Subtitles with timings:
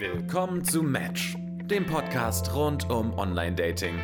[0.00, 3.98] Willkommen zu Match, dem Podcast rund um Online-Dating.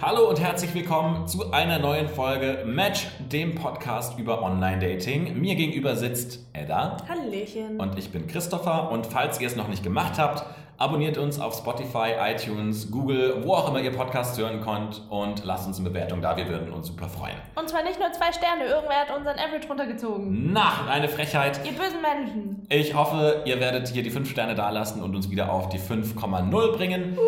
[0.00, 5.38] Hallo und herzlich willkommen zu einer neuen Folge Match, dem Podcast über Online-Dating.
[5.38, 6.96] Mir gegenüber sitzt Edda.
[7.06, 7.78] Hallöchen.
[7.78, 8.90] Und ich bin Christopher.
[8.90, 10.46] Und falls ihr es noch nicht gemacht habt,
[10.78, 15.66] abonniert uns auf Spotify, iTunes, Google, wo auch immer ihr Podcasts hören könnt und lasst
[15.66, 16.36] uns eine Bewertung da.
[16.36, 17.36] Wir würden uns super freuen.
[17.54, 20.52] Und zwar nicht nur zwei Sterne, irgendwer hat unseren Average runtergezogen.
[20.52, 21.60] Nach eine Frechheit.
[21.64, 22.66] Ihr bösen Menschen.
[22.68, 26.76] Ich hoffe, ihr werdet hier die 5 Sterne dalassen und uns wieder auf die 5,0
[26.76, 27.18] bringen.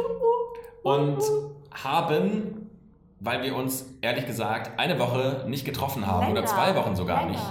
[0.83, 1.19] Und
[1.85, 2.71] haben,
[3.21, 6.47] weil wir uns ehrlich gesagt eine Woche nicht getroffen haben oder Länger.
[6.47, 7.31] zwei Wochen sogar Länger.
[7.33, 7.45] nicht.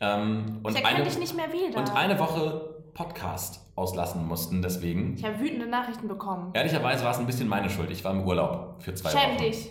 [0.00, 1.78] Ähm, und, eine, dich nicht mehr wieder.
[1.78, 5.14] und eine Woche Podcast auslassen mussten, deswegen.
[5.16, 6.50] ich habe wütende Nachrichten bekommen.
[6.52, 7.90] Ehrlicherweise war es ein bisschen meine Schuld.
[7.90, 9.38] Ich war im Urlaub für zwei Schäm Wochen.
[9.38, 9.70] dich.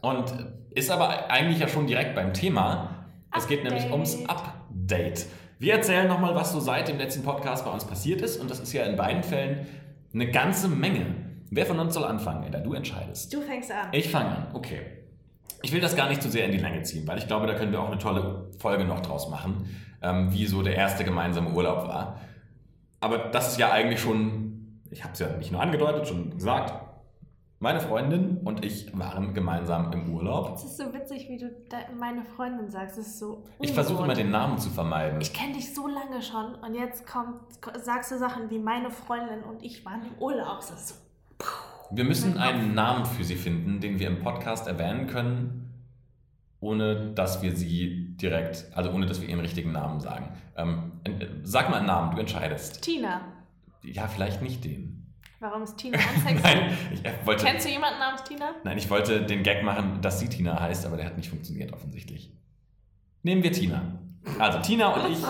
[0.00, 0.32] Und
[0.74, 3.06] ist aber eigentlich ja schon direkt beim Thema.
[3.36, 3.92] Es geht nämlich Update.
[3.92, 5.26] ums Update.
[5.58, 8.40] Wir erzählen nochmal, was so seit dem letzten Podcast bei uns passiert ist.
[8.40, 9.66] Und das ist ja in beiden Fällen
[10.14, 11.06] eine ganze Menge.
[11.50, 12.60] Wer von uns soll anfangen, Edda?
[12.60, 13.32] Du entscheidest.
[13.32, 13.88] Du fängst an.
[13.92, 14.80] Ich fange an, okay.
[15.62, 17.54] Ich will das gar nicht zu sehr in die Länge ziehen, weil ich glaube, da
[17.54, 19.68] können wir auch eine tolle Folge noch draus machen,
[20.02, 22.18] ähm, wie so der erste gemeinsame Urlaub war.
[23.02, 26.72] Aber das ist ja eigentlich schon, ich habe es ja nicht nur angedeutet, schon gesagt,
[27.58, 30.54] meine Freundin und ich waren gemeinsam im Urlaub.
[30.54, 31.50] Es ist so witzig, wie du
[31.98, 32.98] meine Freundin sagst.
[32.98, 35.20] Es ist so Ich versuche immer den Namen zu vermeiden.
[35.20, 37.40] Ich kenne dich so lange schon und jetzt kommt,
[37.82, 40.58] sagst du Sachen wie meine Freundin und ich waren im Urlaub.
[40.60, 40.94] Das ist so.
[41.90, 45.72] Wir müssen einen Namen für sie finden, den wir im Podcast erwähnen können,
[46.60, 50.28] ohne dass wir sie direkt, also ohne dass wir ihren richtigen Namen sagen.
[50.56, 52.82] Ähm, äh, sag mal einen Namen, du entscheidest.
[52.82, 53.20] Tina.
[53.82, 55.12] Ja, vielleicht nicht den.
[55.40, 56.42] Warum ist Tina unsexy?
[56.42, 58.54] Nein, ich äh, wollte, Kennst du jemanden namens Tina?
[58.62, 61.72] nein, ich wollte den Gag machen, dass sie Tina heißt, aber der hat nicht funktioniert
[61.72, 62.32] offensichtlich.
[63.24, 63.98] Nehmen wir Tina.
[64.38, 65.18] Also Tina und ich.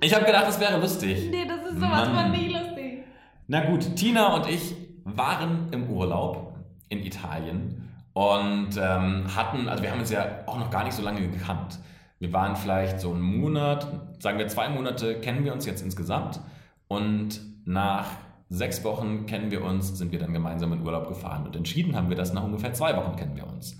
[0.00, 1.28] Ich habe gedacht, das wäre lustig.
[1.30, 2.30] Nee, das ist sowas Mann.
[2.32, 3.04] von nie lustig.
[3.46, 4.74] Na gut, Tina und ich
[5.04, 6.58] waren im Urlaub
[6.88, 7.85] in Italien
[8.16, 11.78] und ähm, hatten, also wir haben uns ja auch noch gar nicht so lange gekannt.
[12.18, 13.86] Wir waren vielleicht so einen Monat,
[14.20, 16.40] sagen wir zwei Monate, kennen wir uns jetzt insgesamt.
[16.88, 18.06] Und nach
[18.48, 21.44] sechs Wochen kennen wir uns, sind wir dann gemeinsam in Urlaub gefahren.
[21.44, 23.78] Und entschieden haben wir das nach ungefähr zwei Wochen kennen wir uns.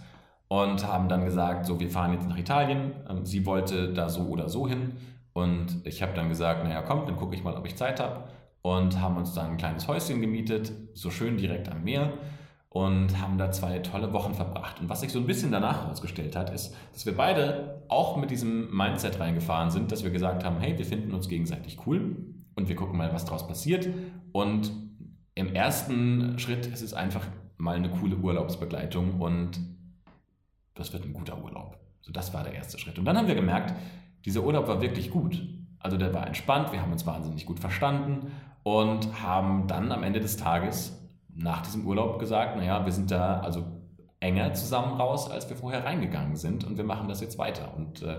[0.48, 2.92] Und haben dann gesagt, so wir fahren jetzt nach Italien.
[3.08, 4.96] Ähm, Sie wollte da so oder so hin.
[5.32, 8.24] Und ich habe dann gesagt, naja komm, dann gucke ich mal, ob ich Zeit habe
[8.60, 12.12] und haben uns dann ein kleines Häuschen gemietet, so schön direkt am Meer
[12.68, 14.80] und haben da zwei tolle Wochen verbracht.
[14.80, 18.30] Und was sich so ein bisschen danach herausgestellt hat, ist, dass wir beide auch mit
[18.30, 22.16] diesem Mindset reingefahren sind, dass wir gesagt haben, hey, wir finden uns gegenseitig cool
[22.54, 23.88] und wir gucken mal, was draus passiert.
[24.32, 24.72] Und
[25.34, 27.26] im ersten Schritt ist es einfach
[27.56, 29.60] mal eine coole Urlaubsbegleitung und
[30.74, 31.78] das wird ein guter Urlaub.
[32.00, 32.98] So, das war der erste Schritt.
[32.98, 33.74] Und dann haben wir gemerkt,
[34.24, 35.42] dieser Urlaub war wirklich gut.
[35.78, 38.32] Also der war entspannt, wir haben uns wahnsinnig gut verstanden
[38.62, 41.05] und haben dann am Ende des Tages
[41.36, 43.64] nach diesem Urlaub gesagt, naja, wir sind da also
[44.20, 47.74] enger zusammen raus, als wir vorher reingegangen sind und wir machen das jetzt weiter.
[47.76, 48.16] Und äh,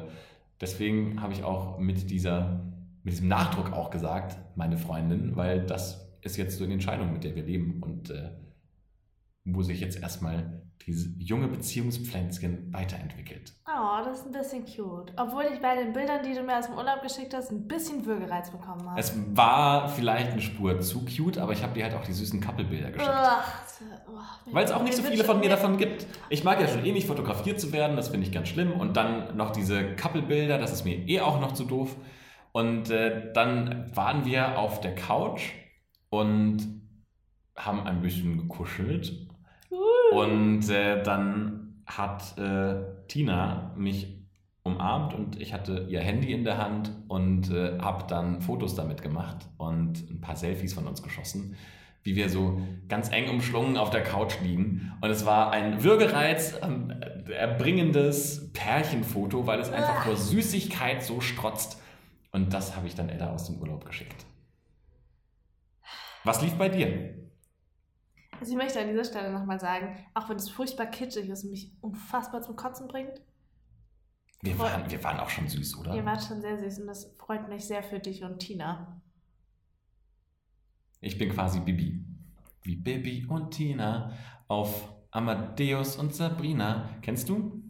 [0.61, 2.59] deswegen habe ich auch mit, dieser,
[3.03, 7.23] mit diesem Nachdruck auch gesagt, meine Freundin, weil das ist jetzt so eine Entscheidung, mit
[7.23, 8.29] der wir leben und äh,
[9.53, 13.53] wo sich jetzt erstmal dieses junge Beziehungspflänzchen weiterentwickelt.
[13.67, 15.11] Oh, das ist ein bisschen cute.
[15.17, 18.05] Obwohl ich bei den Bildern, die du mir aus dem Urlaub geschickt hast, ein bisschen
[18.05, 18.99] Würgereiz bekommen habe.
[18.99, 22.39] Es war vielleicht eine Spur zu cute, aber ich habe dir halt auch die süßen
[22.39, 23.11] Couple-Bilder geschickt.
[24.07, 26.07] Oh, Weil es auch nicht so viele von mir davon gibt.
[26.29, 28.71] Ich mag ja schon eh nicht fotografiert zu werden, das finde ich ganz schlimm.
[28.71, 31.97] Und dann noch diese Couple-Bilder, das ist mir eh auch noch zu doof.
[32.53, 35.51] Und äh, dann waren wir auf der Couch
[36.09, 36.81] und
[37.57, 39.27] haben ein bisschen gekuschelt.
[40.11, 42.75] Und äh, dann hat äh,
[43.07, 44.17] Tina mich
[44.63, 49.01] umarmt und ich hatte ihr Handy in der Hand und äh, habe dann Fotos damit
[49.01, 51.55] gemacht und ein paar Selfies von uns geschossen,
[52.03, 54.93] wie wir so ganz eng umschlungen auf der Couch liegen.
[55.01, 56.93] Und es war ein Würgereiz, ähm,
[57.29, 61.81] erbringendes Pärchenfoto, weil es einfach vor Süßigkeit so strotzt.
[62.31, 64.25] Und das habe ich dann Edda aus dem Urlaub geschickt.
[66.23, 67.26] Was lief bei dir?
[68.39, 71.51] Also ich möchte an dieser Stelle nochmal sagen, auch wenn es furchtbar kitschig ist und
[71.51, 73.21] mich unfassbar zum Kotzen bringt,
[74.41, 75.95] Wir waren, wir waren auch schon süß, oder?
[75.95, 79.01] ihr wart schon sehr süß und das freut mich sehr für dich und Tina.
[81.01, 82.03] Ich bin quasi Bibi.
[82.63, 84.13] Wie Bibi und Tina
[84.47, 86.89] auf Amadeus und Sabrina.
[87.01, 87.63] Kennst du?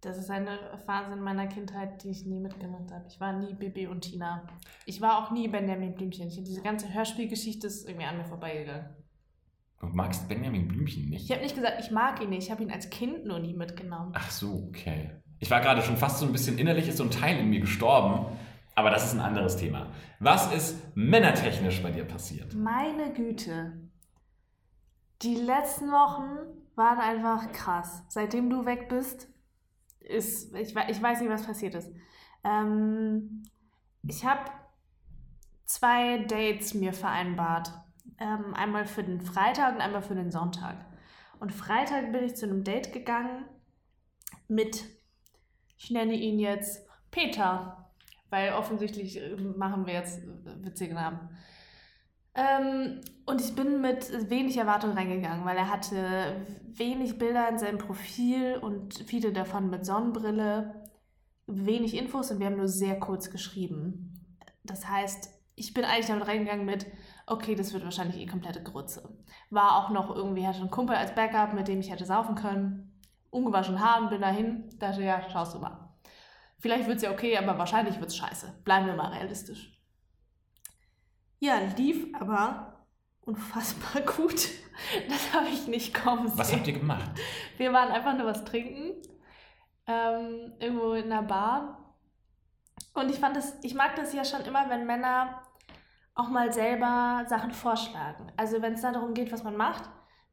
[0.00, 3.06] Das ist eine Phase in meiner Kindheit, die ich nie mitgemacht habe.
[3.08, 4.44] Ich war nie Bibi und Tina.
[4.84, 6.28] Ich war auch nie Benjamin Blümchen.
[6.28, 8.86] Diese ganze Hörspielgeschichte ist irgendwie an mir vorbeigegangen.
[9.82, 11.24] Du magst Benjamin Blümchen nicht?
[11.24, 12.44] Ich habe nicht gesagt, ich mag ihn nicht.
[12.44, 14.12] Ich habe ihn als Kind nur nie mitgenommen.
[14.14, 15.10] Ach so, okay.
[15.40, 17.60] Ich war gerade schon fast so ein bisschen innerlich, ist so ein Teil in mir
[17.60, 18.26] gestorben,
[18.74, 19.92] Aber das ist ein anderes Thema.
[20.18, 22.54] Was ist männertechnisch bei dir passiert?
[22.54, 23.72] Meine Güte.
[25.20, 26.38] Die letzten Wochen
[26.74, 28.02] waren einfach krass.
[28.08, 29.28] Seitdem du weg bist,
[30.00, 31.92] ist, ich, ich weiß nicht, was passiert ist.
[32.44, 33.42] Ähm,
[34.08, 34.50] ich habe
[35.64, 37.72] zwei Dates mir vereinbart.
[38.18, 40.76] Ähm, einmal für den Freitag und einmal für den Sonntag.
[41.40, 43.44] Und Freitag bin ich zu einem Date gegangen
[44.48, 44.84] mit,
[45.76, 47.90] ich nenne ihn jetzt Peter,
[48.30, 51.30] weil offensichtlich äh, machen wir jetzt äh, witzige Namen.
[52.34, 57.78] Ähm, und ich bin mit wenig Erwartung reingegangen, weil er hatte wenig Bilder in seinem
[57.78, 60.82] Profil und viele davon mit Sonnenbrille,
[61.46, 64.24] wenig Infos und wir haben nur sehr kurz geschrieben.
[64.64, 66.86] Das heißt, ich bin eigentlich damit reingegangen mit,
[67.26, 69.16] okay, das wird wahrscheinlich eh komplette Grütze.
[69.50, 73.00] War auch noch irgendwie, hatte einen Kumpel als Backup, mit dem ich hätte saufen können.
[73.30, 75.88] Ungewaschen Haaren, bin dahin, dachte, ja, schaust du mal.
[76.58, 78.60] Vielleicht wird es ja okay, aber wahrscheinlich wird es scheiße.
[78.64, 79.72] Bleiben wir mal realistisch.
[81.40, 82.86] Ja, lief aber
[83.22, 84.48] unfassbar gut.
[85.08, 86.38] Das habe ich nicht kommen sehen.
[86.38, 87.10] Was habt ihr gemacht?
[87.56, 88.92] Wir waren einfach nur was trinken.
[89.86, 91.96] Ähm, irgendwo in einer Bar.
[92.94, 95.42] Und ich fand das, ich mag das ja schon immer, wenn Männer
[96.14, 98.30] auch mal selber Sachen vorschlagen.
[98.36, 99.88] Also wenn es da darum geht, was man macht,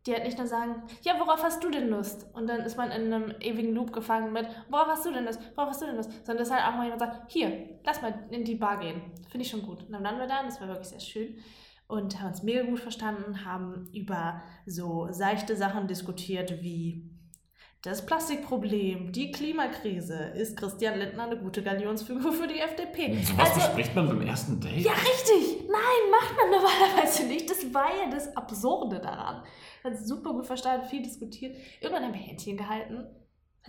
[0.06, 2.26] die halt nicht nur sagen, ja, worauf hast du denn Lust?
[2.34, 5.42] Und dann ist man in einem ewigen Loop gefangen mit, worauf hast du denn Lust?
[5.56, 6.12] Worauf hast du denn Lust?
[6.26, 9.02] Sondern dass halt auch mal jemand sagt, hier, lass mal in die Bar gehen.
[9.30, 9.84] Finde ich schon gut.
[9.84, 11.38] Und dann waren wir da und das war wirklich sehr schön.
[11.88, 17.09] Und haben uns mega gut verstanden, haben über so seichte Sachen diskutiert wie
[17.82, 20.16] das Plastikproblem, die Klimakrise.
[20.36, 23.22] Ist Christian Lindner eine gute Galionsfigur für die FDP?
[23.24, 24.80] So was Also- bespricht man beim ersten Date?
[24.80, 25.64] ja, richtig.
[25.70, 27.50] Nein, macht man normalerweise nicht.
[27.50, 29.44] Das war ja das Absurde daran.
[29.84, 31.56] Hat super gut verstanden, viel diskutiert.
[31.80, 33.06] Irgendwann haben wir Händchen gehalten.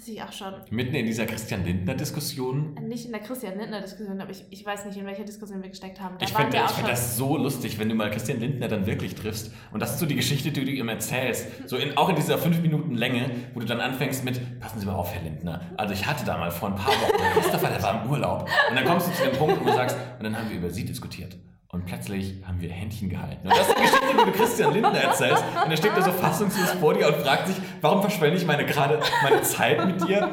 [0.06, 0.54] Ich auch schon.
[0.70, 2.74] Mitten in dieser Christian Lindner-Diskussion.
[2.86, 6.00] Nicht in der Christian Lindner-Diskussion, aber ich, ich weiß nicht, in welcher Diskussion wir gesteckt
[6.00, 6.16] haben.
[6.18, 9.52] Da Ich finde ich das so lustig, wenn du mal Christian Lindner dann wirklich triffst.
[9.72, 11.46] Und das ist so die Geschichte, die du ihm erzählst.
[11.68, 14.86] So in, auch in dieser fünf Minuten Länge, wo du dann anfängst mit, passen Sie
[14.86, 15.60] mal auf, Herr Lindner.
[15.76, 18.48] Also ich hatte da mal vor ein paar Wochen, Christopher, der war im Urlaub.
[18.70, 20.70] Und dann kommst du zu dem Punkt, wo du sagst, und dann haben wir über
[20.70, 21.36] Sie diskutiert.
[21.72, 23.46] Und plötzlich haben wir Händchen gehalten.
[23.46, 25.44] Und das ist die Geschichte, die du Christian Lindner erzählst.
[25.64, 28.66] Und er steht da so fassungslos vor dir und fragt sich, warum verschwende ich meine
[28.66, 30.30] gerade meine Zeit mit dir?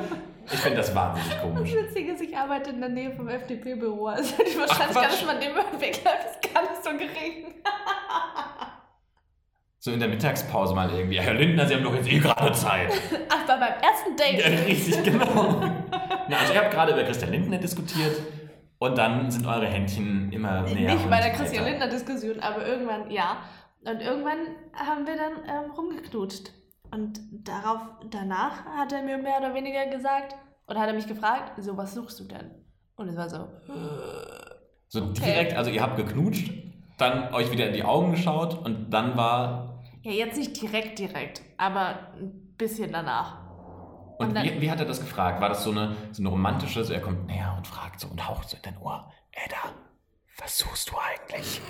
[0.52, 1.74] Ich finde das wahnsinnig Das komisch.
[1.74, 4.08] Witzige ist, ich arbeite in der Nähe vom FDP-Büro.
[4.08, 7.54] Also die Wahrscheinlichkeit, dass man den wegläuft, ist gar nicht so gering.
[9.80, 11.20] So in der Mittagspause mal irgendwie.
[11.20, 12.92] Herr Lindner, Sie haben doch jetzt eh gerade Zeit.
[13.30, 14.40] Ach, bei beim ersten Date.
[14.40, 15.62] Ja, richtig, genau.
[16.30, 18.16] Na, also ihr habt gerade über Christian Lindner diskutiert
[18.80, 20.94] und dann sind eure Händchen immer näher.
[20.94, 21.32] Nicht bei der.
[21.34, 23.38] Christian Lindner-Diskussion, aber irgendwann ja.
[23.84, 24.40] Und irgendwann
[24.74, 25.34] haben wir dann
[25.66, 26.52] ähm, rumgeknutscht.
[26.92, 27.80] Und darauf,
[28.10, 30.36] danach hat er mir mehr oder weniger gesagt,
[30.68, 32.52] oder hat er mich gefragt, so, was suchst du denn?
[32.96, 33.48] Und es war so,
[34.90, 35.22] So Okay.
[35.26, 36.52] direkt, also ihr habt geknutscht,
[36.98, 39.84] dann euch wieder in die Augen geschaut und dann war.
[40.04, 43.38] ja, jetzt nicht direkt, direkt, aber ein bisschen danach.
[44.18, 45.40] Und, Und dann- wie, wie hat er das gefragt?
[45.42, 48.28] War das so eine, so eine romantische, so er kommt näher und fragt so und
[48.28, 49.58] haucht so in dein Ohr, Edda,
[50.40, 51.62] was suchst du eigentlich?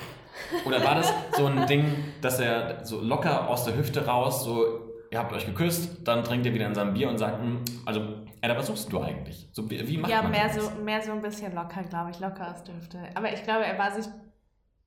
[0.65, 1.85] Oder war das so ein Ding,
[2.21, 6.45] dass er so locker aus der Hüfte raus, so, ihr habt euch geküsst, dann trinkt
[6.45, 8.01] ihr wieder in seinem Bier und sagt, hm, also,
[8.41, 9.49] Edda, was suchst du eigentlich?
[9.51, 10.55] So, wie, wie macht Ja, man mehr das?
[10.63, 12.99] so, mehr so ein bisschen locker, glaube ich, locker aus der Hüfte.
[13.15, 14.05] Aber ich glaube, er war sich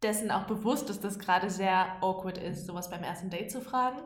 [0.02, 3.99] dessen auch bewusst, dass das gerade sehr awkward ist, sowas beim ersten Date zu fragen.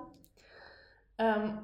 [1.19, 1.59] Ähm,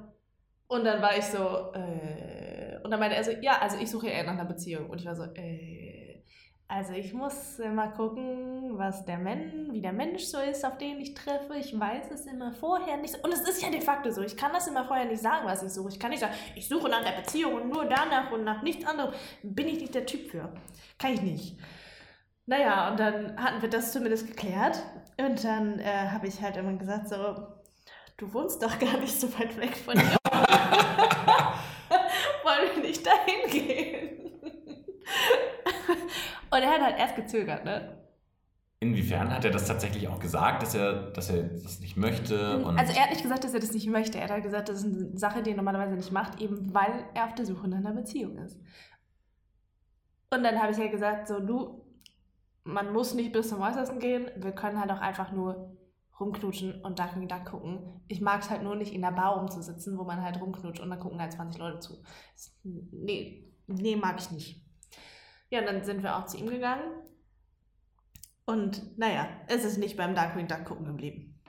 [0.71, 4.07] und dann war ich so, äh, und dann meinte er so, ja, also ich suche
[4.07, 4.89] eher nach einer Beziehung.
[4.89, 6.23] Und ich war so, äh,
[6.69, 11.01] also ich muss immer gucken, was der Mensch, wie der Mensch so ist, auf den
[11.01, 11.55] ich treffe.
[11.59, 13.21] Ich weiß es immer vorher nicht.
[13.21, 14.21] Und es ist ja de facto so.
[14.21, 15.89] Ich kann das immer vorher nicht sagen, was ich suche.
[15.89, 18.87] Ich kann nicht sagen, ich suche nach der Beziehung und nur danach und nach nichts
[18.87, 19.13] anderem.
[19.43, 20.53] Bin ich nicht der Typ für.
[20.97, 21.57] Kann ich nicht.
[22.45, 24.81] Naja, und dann hatten wir das zumindest geklärt.
[25.17, 27.45] Und dann äh, habe ich halt immer gesagt, so,
[28.15, 30.15] du wohnst doch gar nicht so weit weg von hier.
[32.43, 34.31] Wollen wir nicht dahin gehen?
[36.51, 37.97] Und er hat halt erst gezögert, ne?
[38.79, 42.63] Inwiefern hat er das tatsächlich auch gesagt, dass er, dass er das nicht möchte?
[42.63, 44.17] Und Also er hat nicht gesagt, dass er das nicht möchte.
[44.17, 47.05] Er hat halt gesagt, das ist eine Sache, die er normalerweise nicht macht, eben weil
[47.13, 48.59] er auf der Suche nach einer Beziehung ist.
[50.33, 51.85] Und dann habe ich halt gesagt, so du,
[52.63, 55.77] man muss nicht bis zum Äußersten gehen, wir können halt auch einfach nur
[56.19, 58.01] rumknutschen und Duck Duck gucken.
[58.07, 60.89] Ich mag es halt nur nicht in der Bar rumzusitzen, wo man halt rumknutscht und
[60.89, 62.01] dann gucken halt 20 Leute zu.
[62.63, 64.65] Nee, nee, mag ich nicht.
[65.51, 66.83] Ja, und dann sind wir auch zu ihm gegangen.
[68.45, 71.39] Und naja, es ist nicht beim Darkwing Duck gucken geblieben.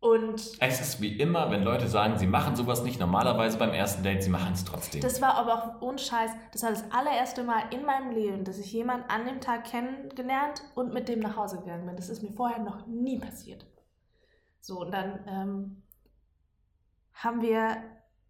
[0.00, 4.02] Und Es ist wie immer, wenn Leute sagen, sie machen sowas nicht normalerweise beim ersten
[4.02, 5.00] Date, sie machen es trotzdem.
[5.00, 8.58] das war aber auch ohne Scheiß, das war das allererste Mal in meinem Leben, dass
[8.58, 11.96] ich jemanden an dem Tag kennengelernt und mit dem nach Hause gegangen bin.
[11.96, 13.64] Das ist mir vorher noch nie passiert.
[14.60, 15.82] So, und dann ähm,
[17.14, 17.78] haben wir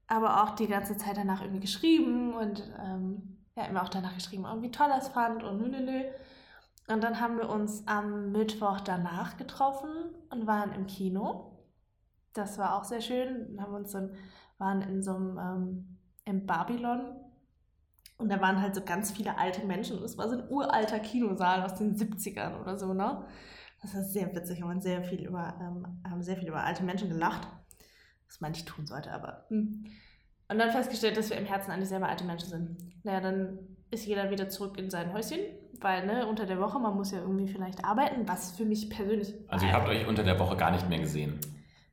[0.06, 4.46] aber auch die ganze Zeit danach irgendwie geschrieben und ähm, ja, immer auch danach geschrieben,
[4.46, 6.04] oh, wie toll er es fand und nö, nö, nö.
[6.88, 9.90] Und dann haben wir uns am Mittwoch danach getroffen
[10.30, 11.66] und waren im Kino.
[12.34, 13.56] Das war auch sehr schön.
[13.58, 14.14] Haben uns dann,
[14.58, 17.16] waren in so einem, ähm, im Babylon.
[18.18, 19.98] Und da waren halt so ganz viele alte Menschen.
[19.98, 23.24] Und es war so ein uralter Kinosaal aus den 70ern oder so, ne?
[23.80, 24.58] Das war sehr witzig.
[24.58, 27.48] Wir haben sehr viel über, ähm, haben sehr viel über alte Menschen gelacht.
[28.26, 29.46] Was man nicht tun sollte, aber.
[29.48, 29.84] Hm.
[30.54, 32.76] Und dann festgestellt, dass wir im Herzen eigentlich selber alte Menschen sind.
[33.02, 33.58] Naja, dann
[33.90, 35.40] ist jeder wieder zurück in sein Häuschen,
[35.80, 39.34] weil ne, unter der Woche, man muss ja irgendwie vielleicht arbeiten, was für mich persönlich.
[39.48, 41.40] Also ihr habt euch unter der Woche gar nicht mehr gesehen.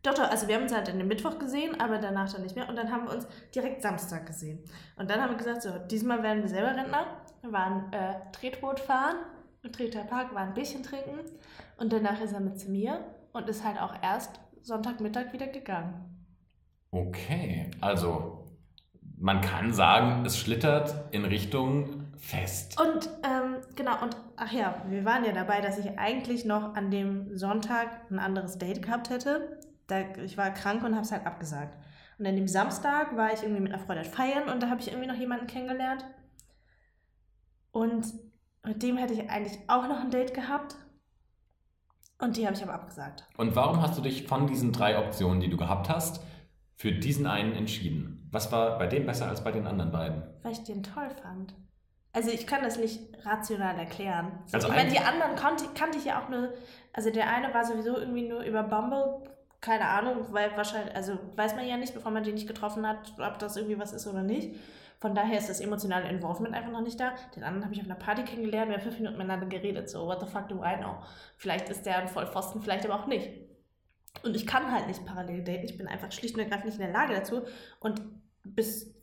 [0.03, 2.55] Doch, doch, also wir haben uns halt an dem Mittwoch gesehen, aber danach dann nicht
[2.55, 2.69] mehr.
[2.69, 3.25] Und dann haben wir uns
[3.55, 4.59] direkt Samstag gesehen.
[4.95, 7.17] Und dann haben wir gesagt, so, diesmal werden wir selber Rentner.
[7.41, 9.15] Wir waren äh, Tretboot fahren,
[9.63, 11.17] im Treter Park, waren ein Bierchen trinken.
[11.77, 16.27] Und danach ist er mit zu mir und ist halt auch erst Sonntagmittag wieder gegangen.
[16.91, 18.40] Okay, also
[19.21, 22.79] man kann sagen, es schlittert in Richtung fest.
[22.81, 26.89] Und ähm, genau, und ach ja, wir waren ja dabei, dass ich eigentlich noch an
[26.89, 29.59] dem Sonntag ein anderes Date gehabt hätte.
[29.85, 31.77] Da, ich war krank und habe es halt abgesagt.
[32.17, 34.87] Und an dem Samstag war ich irgendwie mit einer Freundin feiern und da habe ich
[34.87, 36.03] irgendwie noch jemanden kennengelernt.
[37.71, 38.07] Und
[38.65, 40.75] mit dem hätte ich eigentlich auch noch ein Date gehabt.
[42.17, 43.27] Und die habe ich aber abgesagt.
[43.37, 46.23] Und warum hast du dich von diesen drei Optionen, die du gehabt hast,
[46.75, 48.20] für diesen einen entschieden?
[48.31, 50.23] Was war bei dem besser als bei den anderen beiden?
[50.43, 51.53] Weil ich den toll fand.
[52.13, 54.31] Also ich kann das nicht rational erklären.
[54.45, 56.53] So, Also ich meine, ein- die anderen kannte, kannte ich ja auch nur.
[56.93, 59.21] Also der eine war sowieso irgendwie nur über Bumble,
[59.61, 63.13] keine Ahnung, weil wahrscheinlich, also weiß man ja nicht, bevor man den nicht getroffen hat,
[63.19, 64.55] ob das irgendwie was ist oder nicht.
[64.99, 67.13] Von daher ist das emotionale Involvement einfach noch nicht da.
[67.35, 69.89] Den anderen habe ich auf einer Party kennengelernt, wir haben fünf Minuten miteinander geredet.
[69.89, 70.95] So, what the fuck do I know?
[71.37, 73.29] Vielleicht ist der ein Vollpfosten, vielleicht aber auch nicht.
[74.23, 75.63] Und ich kann halt nicht parallel daten.
[75.63, 77.43] Ich bin einfach schlicht und ergreifend nicht in der Lage dazu.
[77.79, 78.01] Und
[78.43, 78.93] bis,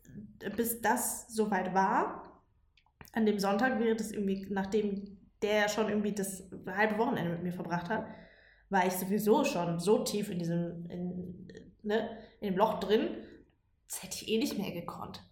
[0.56, 2.42] bis das soweit war,
[3.12, 7.52] an dem Sonntag wäre das irgendwie, nachdem der schon irgendwie das halbe Wochenende mit mir
[7.52, 8.06] verbracht hat,
[8.70, 11.48] war ich sowieso schon so tief in diesem, in,
[11.82, 13.08] ne, in dem Loch drin,
[13.88, 15.22] das hätte ich eh nicht mehr gekonnt.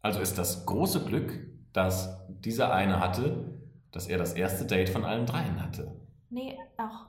[0.00, 3.60] Also ist das große Glück, dass dieser eine hatte,
[3.92, 5.94] dass er das erste Date von allen dreien hatte.
[6.30, 7.06] Nee, auch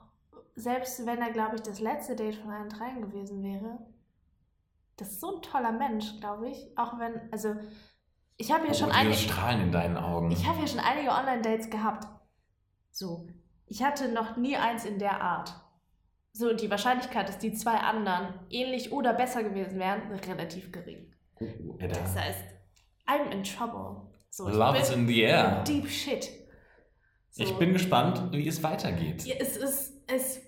[0.54, 3.78] selbst wenn er, glaube ich, das letzte Date von allen dreien gewesen wäre,
[4.96, 6.66] das ist so ein toller Mensch, glaube ich.
[6.76, 7.54] Auch wenn, also,
[8.36, 9.12] ich habe ja Oh, schon eine.
[9.14, 10.30] Strahlen in deinen Augen.
[10.30, 12.06] Ich habe ja schon einige Online-Dates gehabt.
[12.90, 13.26] So.
[13.66, 15.54] Ich hatte noch nie eins in der Art.
[16.32, 21.12] So, und die Wahrscheinlichkeit, dass die zwei anderen ähnlich oder besser gewesen wären, relativ gering.
[21.40, 22.00] Oh, Edda.
[22.00, 22.44] Das heißt,
[23.06, 24.10] I'm in trouble.
[24.30, 25.62] So, ich Love is bin in the air.
[25.64, 26.28] deep shit.
[27.30, 27.42] So.
[27.44, 29.24] Ich bin gespannt, wie es weitergeht.
[29.24, 29.92] Ja, es ist.
[30.06, 30.40] Es,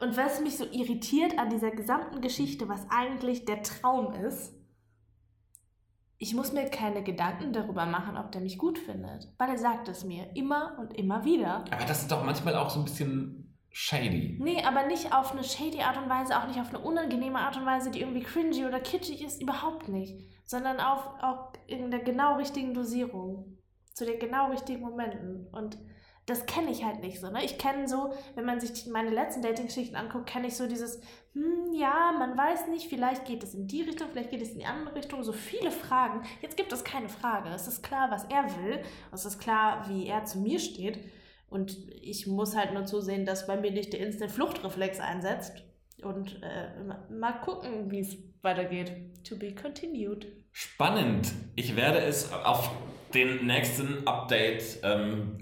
[0.00, 4.54] und was mich so irritiert an dieser gesamten Geschichte, was eigentlich der Traum ist,
[6.22, 9.32] ich muss mir keine Gedanken darüber machen, ob der mich gut findet.
[9.38, 11.64] Weil er sagt es mir immer und immer wieder.
[11.70, 14.36] Aber das ist doch manchmal auch so ein bisschen shady.
[14.38, 17.56] Nee, aber nicht auf eine shady Art und Weise, auch nicht auf eine unangenehme Art
[17.56, 20.14] und Weise, die irgendwie cringy oder kitschig ist, überhaupt nicht.
[20.44, 23.58] Sondern auf, auf in der genau richtigen Dosierung.
[23.94, 25.46] Zu den genau richtigen Momenten.
[25.52, 25.78] Und
[26.26, 27.30] das kenne ich halt nicht so.
[27.30, 27.44] Ne?
[27.44, 31.00] Ich kenne so, wenn man sich meine letzten Dating-Geschichten anguckt, kenne ich so dieses,
[31.32, 34.58] hm, ja, man weiß nicht, vielleicht geht es in die Richtung, vielleicht geht es in
[34.60, 35.22] die andere Richtung.
[35.24, 36.22] So viele Fragen.
[36.42, 37.48] Jetzt gibt es keine Frage.
[37.50, 38.80] Es ist klar, was er will.
[39.12, 41.00] Es ist klar, wie er zu mir steht.
[41.48, 45.64] Und ich muss halt nur zusehen, dass bei mir nicht der Instant-Fluchtreflex einsetzt.
[46.02, 48.92] Und äh, ma- mal gucken, wie es weitergeht.
[49.28, 50.26] To be continued.
[50.52, 51.32] Spannend.
[51.56, 52.70] Ich werde es auf
[53.14, 55.38] den nächsten Update, ähm,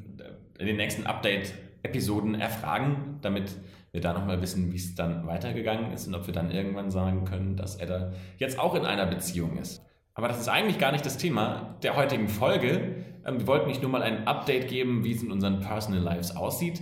[0.58, 3.56] in den nächsten Update-Episoden erfragen, damit
[3.92, 7.24] wir da nochmal wissen, wie es dann weitergegangen ist und ob wir dann irgendwann sagen
[7.24, 9.82] können, dass Edda jetzt auch in einer Beziehung ist.
[10.14, 13.04] Aber das ist eigentlich gar nicht das Thema der heutigen Folge.
[13.24, 16.34] Ähm, wir wollten nicht nur mal ein Update geben, wie es in unseren Personal Lives
[16.36, 16.80] aussieht.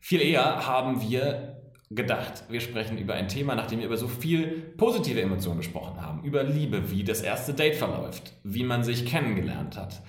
[0.00, 1.58] Viel eher haben wir
[1.90, 6.22] gedacht, wir sprechen über ein Thema, nachdem wir über so viel positive Emotionen gesprochen haben.
[6.24, 10.02] Über Liebe, wie das erste Date verläuft, wie man sich kennengelernt hat.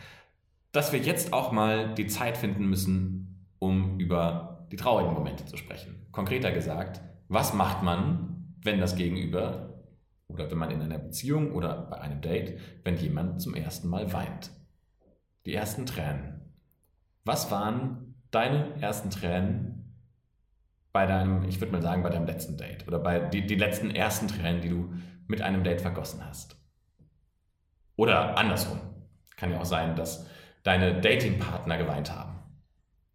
[0.72, 5.58] Dass wir jetzt auch mal die Zeit finden müssen, um über die traurigen Momente zu
[5.58, 6.08] sprechen.
[6.12, 9.84] Konkreter gesagt, was macht man, wenn das Gegenüber
[10.28, 14.14] oder wenn man in einer Beziehung oder bei einem Date, wenn jemand zum ersten Mal
[14.14, 14.52] weint?
[15.46, 16.42] Die ersten Tränen.
[17.26, 19.96] Was waren deine ersten Tränen
[20.92, 23.92] bei deinem, ich würde mal sagen, bei deinem letzten Date oder bei die, die letzten
[23.92, 24.94] ersten Tränen, die du
[25.28, 26.58] mit einem Date vergossen hast?
[27.96, 28.80] Oder andersrum.
[29.36, 30.28] Kann ja auch sein, dass
[30.64, 32.36] deine Datingpartner geweint haben.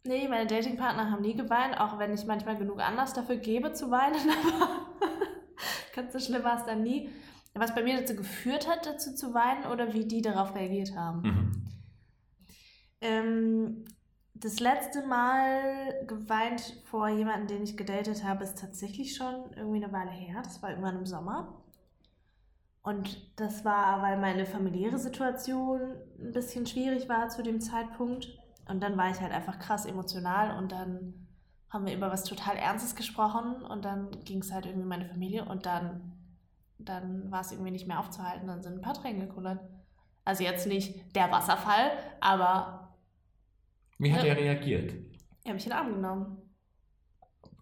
[0.07, 3.91] Nee, meine Datingpartner haben nie geweint, auch wenn ich manchmal genug Anlass dafür gebe zu
[3.91, 4.17] weinen,
[4.55, 4.87] aber
[5.95, 7.09] ganz so schlimm war es dann nie.
[7.55, 11.23] Was bei mir dazu geführt hat, dazu zu weinen oder wie die darauf reagiert haben.
[11.23, 11.65] Mhm.
[13.01, 13.85] Ähm,
[14.35, 19.93] das letzte Mal geweint vor jemandem, den ich gedatet habe, ist tatsächlich schon irgendwie eine
[19.93, 20.43] Weile her.
[20.43, 21.63] Das war irgendwann im Sommer.
[22.85, 25.81] Und das war, weil meine familiäre Situation
[26.21, 28.29] ein bisschen schwierig war zu dem Zeitpunkt.
[28.69, 31.26] Und dann war ich halt einfach krass emotional und dann
[31.71, 35.45] haben wir über was total Ernstes gesprochen und dann ging es halt irgendwie meine Familie
[35.47, 36.12] und dann,
[36.79, 38.47] dann war es irgendwie nicht mehr aufzuhalten.
[38.47, 39.61] Dann sind ein paar Tränen gekullert.
[40.26, 42.95] Also jetzt nicht der Wasserfall, aber
[43.99, 44.29] Wie hat Ja.
[44.35, 44.93] er reagiert?
[45.45, 46.43] er hat mich in den Arm genommen.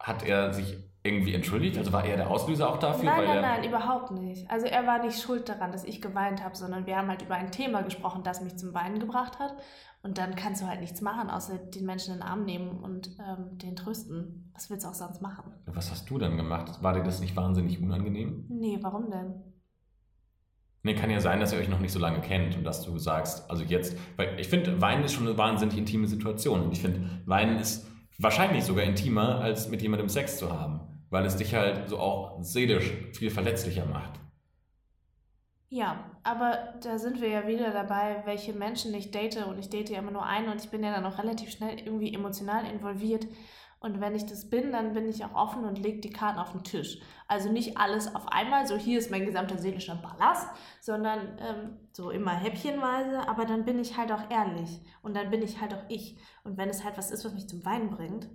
[0.00, 1.76] Hat er sich irgendwie entschuldigt?
[1.78, 3.04] Also war er der Auslöser auch dafür?
[3.04, 4.48] Nein, nein, nein, überhaupt nicht.
[4.50, 7.34] Also er war nicht schuld daran, dass ich geweint habe, sondern wir haben halt über
[7.34, 9.56] ein Thema gesprochen, das mich zum Weinen gebracht hat.
[10.04, 13.10] Und dann kannst du halt nichts machen, außer den Menschen in den Arm nehmen und
[13.20, 14.50] ähm, den trösten.
[14.52, 15.52] Was willst du auch sonst machen?
[15.66, 16.82] Was hast du dann gemacht?
[16.82, 18.46] War dir das nicht wahnsinnig unangenehm?
[18.48, 19.42] Nee, warum denn?
[20.84, 22.98] Nee, kann ja sein, dass ihr euch noch nicht so lange kennt und dass du
[22.98, 26.80] sagst, also jetzt, weil ich finde, Weinen ist schon eine wahnsinnig intime Situation und ich
[26.80, 27.86] finde, Weinen ist
[28.18, 30.80] wahrscheinlich sogar intimer, als mit jemandem Sex zu haben,
[31.12, 34.18] weil es dich halt so auch seelisch viel verletzlicher macht.
[35.68, 39.90] Ja, aber da sind wir ja wieder dabei, welche Menschen ich date und ich date
[39.90, 43.26] ja immer nur einen und ich bin ja dann auch relativ schnell irgendwie emotional involviert.
[43.78, 46.52] Und wenn ich das bin, dann bin ich auch offen und lege die Karten auf
[46.52, 47.00] den Tisch.
[47.26, 50.48] Also nicht alles auf einmal, so hier ist mein gesamter seelischer Ballast,
[50.80, 55.42] sondern ähm, so immer häppchenweise, aber dann bin ich halt auch ehrlich und dann bin
[55.42, 56.16] ich halt auch ich.
[56.44, 58.30] Und wenn es halt was ist, was mich zum Weinen bringt,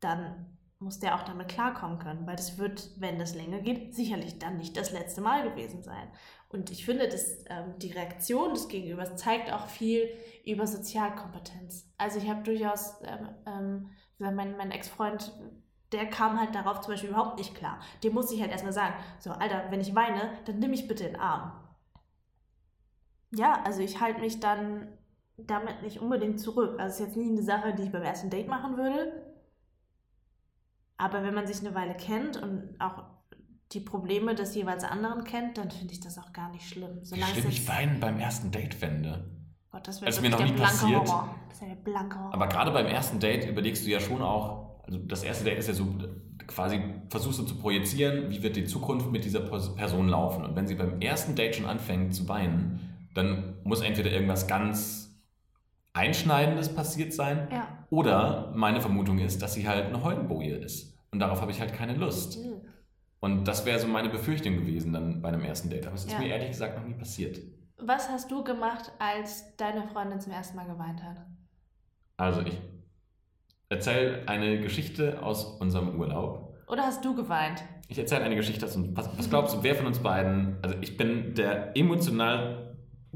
[0.00, 4.38] dann muss der auch damit klarkommen können, weil das wird, wenn das länger geht, sicherlich
[4.38, 6.08] dann nicht das letzte Mal gewesen sein.
[6.48, 10.08] Und ich finde, dass ähm, die Reaktion des Gegenübers zeigt auch viel
[10.44, 11.90] über Sozialkompetenz.
[11.96, 15.32] Also ich habe durchaus, ähm, ähm, mein, mein Ex-Freund,
[15.92, 17.80] der kam halt darauf zum Beispiel überhaupt nicht klar.
[18.04, 21.04] Dem muss ich halt erstmal sagen, so, Alter, wenn ich weine, dann nimm mich bitte
[21.04, 21.52] in den Arm.
[23.32, 24.88] Ja, also ich halte mich dann
[25.36, 26.78] damit nicht unbedingt zurück.
[26.78, 29.25] Also es ist jetzt nie eine Sache, die ich beim ersten Date machen würde.
[30.98, 33.04] Aber wenn man sich eine Weile kennt und auch
[33.72, 37.00] die Probleme des jeweils anderen kennt, dann finde ich das auch gar nicht schlimm.
[37.02, 39.30] Solange schlimm ich weinen beim ersten Date fände.
[39.70, 41.06] Gott, das wäre ist mir noch nie passiert.
[41.08, 41.34] Horror.
[41.48, 42.34] Das wäre der blanke Horror.
[42.34, 45.68] Aber gerade beim ersten Date überlegst du ja schon auch, also das erste Date ist
[45.68, 45.86] ja so
[46.46, 50.44] quasi, versuchst du zu projizieren, wie wird die Zukunft mit dieser Pers- Person laufen.
[50.44, 55.05] Und wenn sie beim ersten Date schon anfängt zu weinen, dann muss entweder irgendwas ganz
[55.96, 57.66] Einschneidendes passiert sein ja.
[57.88, 60.94] oder meine Vermutung ist, dass sie halt eine Heulenboje ist.
[61.10, 62.38] Und darauf habe ich halt keine Lust.
[63.20, 65.86] Und das wäre so meine Befürchtung gewesen dann bei einem ersten Date.
[65.86, 66.18] Aber es ist Ja.
[66.18, 67.38] mir ehrlich gesagt noch nie passiert.
[67.78, 71.24] Was hast du gemacht, als deine Freundin zum ersten Mal geweint hat?
[72.18, 72.58] Also ich
[73.70, 76.54] erzähle eine Geschichte aus unserem Urlaub.
[76.68, 77.62] Oder hast du geweint?
[77.88, 78.88] Ich erzähle eine Geschichte aus uns.
[78.96, 82.65] Was, was glaubst du, wer von uns beiden, also ich bin der emotional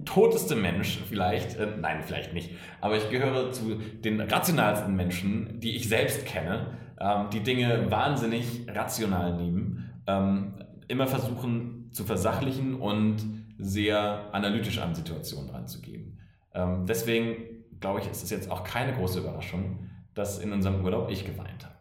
[0.05, 5.77] toteste Mensch vielleicht, äh, nein, vielleicht nicht, aber ich gehöre zu den rationalsten Menschen, die
[5.77, 10.55] ich selbst kenne, ähm, die Dinge wahnsinnig rational nehmen, ähm,
[10.89, 13.19] immer versuchen zu versachlichen und
[13.59, 16.19] sehr analytisch an Situationen ranzugehen.
[16.55, 17.37] Ähm, deswegen
[17.81, 21.65] glaube ich, ist es jetzt auch keine große Überraschung, dass in unserem Urlaub ich geweint
[21.65, 21.75] habe.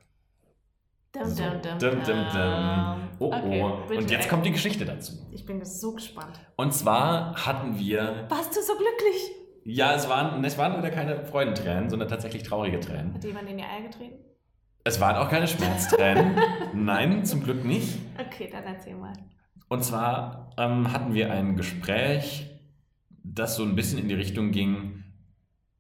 [1.12, 1.44] Dum, So.
[1.44, 3.09] dum, dum, Dum, dum, dum.
[3.20, 3.94] Oh, Okay, oh.
[3.96, 5.14] Und jetzt kommt die Geschichte dazu.
[5.32, 6.40] Ich bin so gespannt.
[6.56, 9.32] Und zwar hatten wir, Warst du so glücklich?
[9.66, 13.14] ja, es waren, es waren leider keine Freudentränen, sondern tatsächlich traurige Tränen.
[13.14, 14.16] Hat jemand in die Eier getreten?
[14.84, 16.38] Es waren auch keine Schmerztränen.
[16.74, 18.00] Nein, zum Glück nicht.
[18.18, 19.14] Okay, dann erzähl mal.
[19.68, 22.50] Und zwar ähm, hatten wir ein Gespräch,
[23.24, 25.04] das so ein bisschen in die Richtung ging,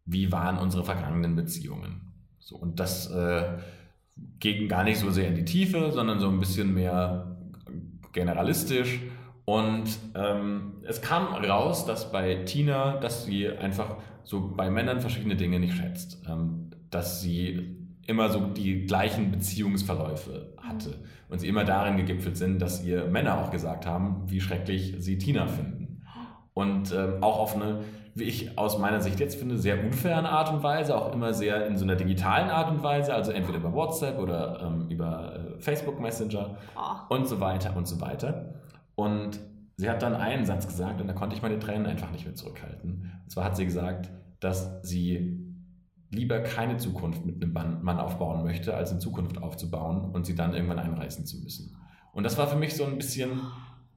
[0.05, 2.13] wie waren unsere vergangenen Beziehungen.
[2.39, 3.57] So, und das äh,
[4.39, 7.37] ging gar nicht so sehr in die Tiefe, sondern so ein bisschen mehr
[8.13, 8.99] generalistisch.
[9.45, 15.35] Und ähm, es kam raus, dass bei Tina, dass sie einfach so bei Männern verschiedene
[15.35, 16.21] Dinge nicht schätzt.
[16.27, 17.77] Ähm, dass sie
[18.07, 20.95] immer so die gleichen Beziehungsverläufe hatte.
[21.29, 25.17] Und sie immer darin gegipfelt sind, dass ihr Männer auch gesagt haben, wie schrecklich sie
[25.19, 26.01] Tina finden.
[26.53, 27.81] Und ähm, auch auf eine,
[28.19, 31.65] wie ich aus meiner Sicht jetzt finde, sehr unfairen Art und Weise, auch immer sehr
[31.67, 35.59] in so einer digitalen Art und Weise, also entweder über WhatsApp oder ähm, über äh,
[35.61, 37.15] Facebook Messenger Oh.
[37.15, 38.53] und so weiter und so weiter.
[38.95, 39.39] Und
[39.77, 42.35] sie hat dann einen Satz gesagt und da konnte ich meine Tränen einfach nicht mehr
[42.35, 43.11] zurückhalten.
[43.23, 45.45] Und zwar hat sie gesagt, dass sie
[46.11, 50.53] lieber keine Zukunft mit einem Mann aufbauen möchte, als eine Zukunft aufzubauen und sie dann
[50.53, 51.77] irgendwann einreißen zu müssen.
[52.13, 53.41] Und das war für mich so ein bisschen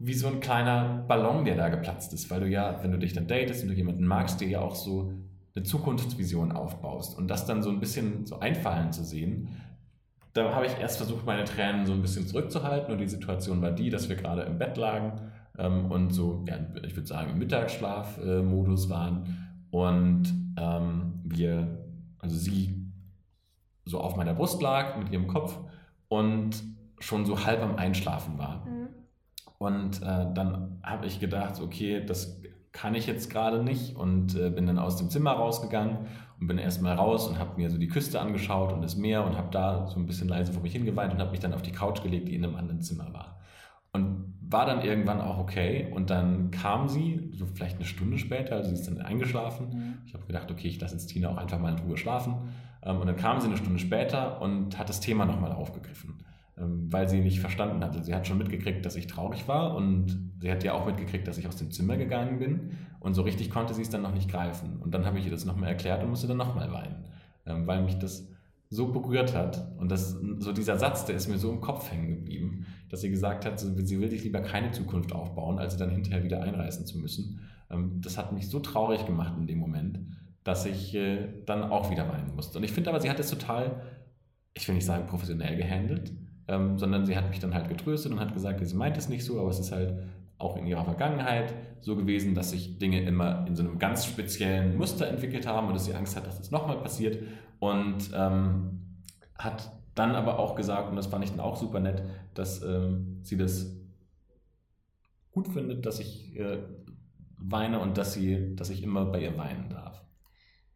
[0.04, 3.12] wie so ein kleiner Ballon, der da geplatzt ist, weil du ja, wenn du dich
[3.12, 5.12] dann datest und du jemanden magst, dir ja auch so
[5.54, 9.48] eine Zukunftsvision aufbaust und das dann so ein bisschen so einfallen zu sehen,
[10.32, 13.70] da habe ich erst versucht, meine Tränen so ein bisschen zurückzuhalten und die Situation war
[13.70, 15.20] die, dass wir gerade im Bett lagen
[15.56, 20.24] ähm, und so, ja, ich würde sagen, im Mittagsschlafmodus äh, waren und
[20.58, 21.86] ähm, wir,
[22.18, 22.90] also sie
[23.84, 25.58] so auf meiner Brust lag mit ihrem Kopf
[26.08, 26.62] und
[26.98, 28.66] schon so halb am Einschlafen war.
[28.66, 28.81] Mhm.
[29.62, 34.50] Und äh, dann habe ich gedacht, okay, das kann ich jetzt gerade nicht und äh,
[34.50, 35.98] bin dann aus dem Zimmer rausgegangen
[36.40, 39.36] und bin erstmal raus und habe mir so die Küste angeschaut und das Meer und
[39.36, 41.70] habe da so ein bisschen leise vor mich hingeweint und habe mich dann auf die
[41.70, 43.38] Couch gelegt, die in einem anderen Zimmer war.
[43.92, 48.56] Und war dann irgendwann auch okay und dann kam sie, so vielleicht eine Stunde später,
[48.56, 49.68] also sie ist dann eingeschlafen.
[49.68, 49.94] Mhm.
[50.06, 52.34] Ich habe gedacht, okay, ich lasse jetzt Tina auch einfach mal in Ruhe schlafen.
[52.82, 56.21] Ähm, und dann kam sie eine Stunde später und hat das Thema nochmal aufgegriffen.
[56.62, 58.02] Ähm, weil sie nicht verstanden hatte.
[58.02, 61.38] Sie hat schon mitgekriegt, dass ich traurig war und sie hat ja auch mitgekriegt, dass
[61.38, 64.30] ich aus dem Zimmer gegangen bin und so richtig konnte sie es dann noch nicht
[64.30, 64.80] greifen.
[64.80, 67.04] Und dann habe ich ihr das nochmal erklärt und musste dann nochmal weinen,
[67.46, 68.28] ähm, weil mich das
[68.70, 72.08] so berührt hat und das, so dieser Satz, der ist mir so im Kopf hängen
[72.08, 75.90] geblieben, dass sie gesagt hat, sie will sich lieber keine Zukunft aufbauen, als sie dann
[75.90, 77.40] hinterher wieder einreißen zu müssen.
[77.70, 80.00] Ähm, das hat mich so traurig gemacht in dem Moment,
[80.44, 82.58] dass ich äh, dann auch wieder weinen musste.
[82.58, 83.82] Und ich finde aber, sie hat es total,
[84.54, 86.12] ich will nicht sagen professionell gehandelt,
[86.48, 89.24] ähm, sondern sie hat mich dann halt getröstet und hat gesagt, sie meint es nicht
[89.24, 89.94] so, aber es ist halt
[90.38, 94.76] auch in ihrer Vergangenheit so gewesen, dass sich Dinge immer in so einem ganz speziellen
[94.76, 97.22] Muster entwickelt haben und dass sie Angst hat, dass das nochmal passiert
[97.60, 98.80] und ähm,
[99.38, 102.02] hat dann aber auch gesagt, und das fand ich dann auch super nett,
[102.34, 103.76] dass ähm, sie das
[105.32, 106.58] gut findet, dass ich äh,
[107.38, 110.02] weine und dass, sie, dass ich immer bei ihr weinen darf.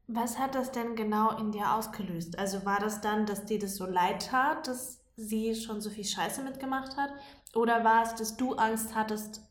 [0.09, 2.39] Was hat das denn genau in dir ausgelöst?
[2.39, 6.05] Also war das dann, dass dir das so leid tat, dass sie schon so viel
[6.05, 7.11] Scheiße mitgemacht hat?
[7.55, 9.43] Oder war es, dass du Angst hattest,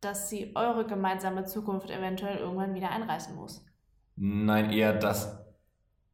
[0.00, 3.64] dass sie eure gemeinsame Zukunft eventuell irgendwann wieder einreißen muss?
[4.16, 5.38] Nein, eher, dass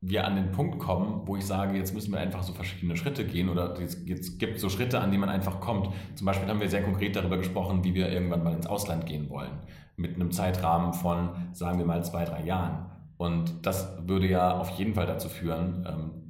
[0.07, 3.27] wir an den Punkt kommen, wo ich sage, jetzt müssen wir einfach so verschiedene Schritte
[3.27, 4.07] gehen oder jetzt
[4.39, 5.89] gibt es so Schritte, an die man einfach kommt.
[6.15, 9.31] Zum Beispiel haben wir sehr konkret darüber gesprochen, wie wir irgendwann mal ins Ausland gehen
[9.31, 9.61] wollen.
[9.97, 12.91] Mit einem Zeitrahmen von, sagen wir mal, zwei, drei Jahren.
[13.17, 16.24] Und das würde ja auf jeden Fall dazu führen, ähm,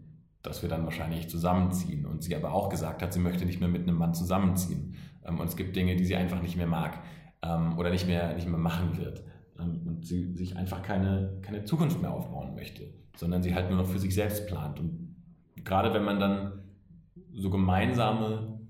[0.44, 2.07] dass wir dann wahrscheinlich zusammenziehen.
[2.07, 4.94] Und sie aber auch gesagt hat, sie möchte nicht mehr mit einem Mann zusammenziehen.
[5.26, 7.02] Ähm, und es gibt Dinge, die sie einfach nicht mehr mag
[7.42, 9.24] ähm, oder nicht mehr, nicht mehr machen wird.
[9.59, 13.78] Ähm, und sie sich einfach keine, keine Zukunft mehr aufbauen möchte, sondern sie halt nur
[13.78, 14.78] noch für sich selbst plant.
[14.78, 15.16] Und
[15.64, 16.52] gerade wenn man dann
[17.33, 18.61] so gemeinsame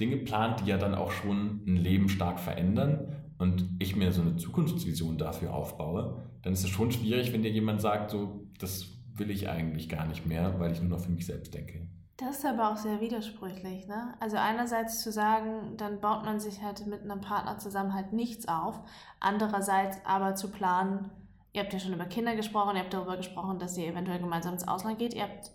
[0.00, 4.22] Dinge plant, die ja dann auch schon ein Leben stark verändern und ich mir so
[4.22, 8.95] eine Zukunftsvision dafür aufbaue, dann ist es schon schwierig, wenn dir jemand sagt, so, das
[9.18, 11.86] will ich eigentlich gar nicht mehr, weil ich nur noch für mich selbst denke.
[12.18, 14.14] Das ist aber auch sehr widersprüchlich, ne?
[14.20, 18.48] Also einerseits zu sagen, dann baut man sich halt mit einem Partner zusammen halt nichts
[18.48, 18.80] auf.
[19.20, 21.10] Andererseits aber zu planen,
[21.52, 24.54] ihr habt ja schon über Kinder gesprochen, ihr habt darüber gesprochen, dass ihr eventuell gemeinsam
[24.54, 25.50] ins Ausland geht, ihr habt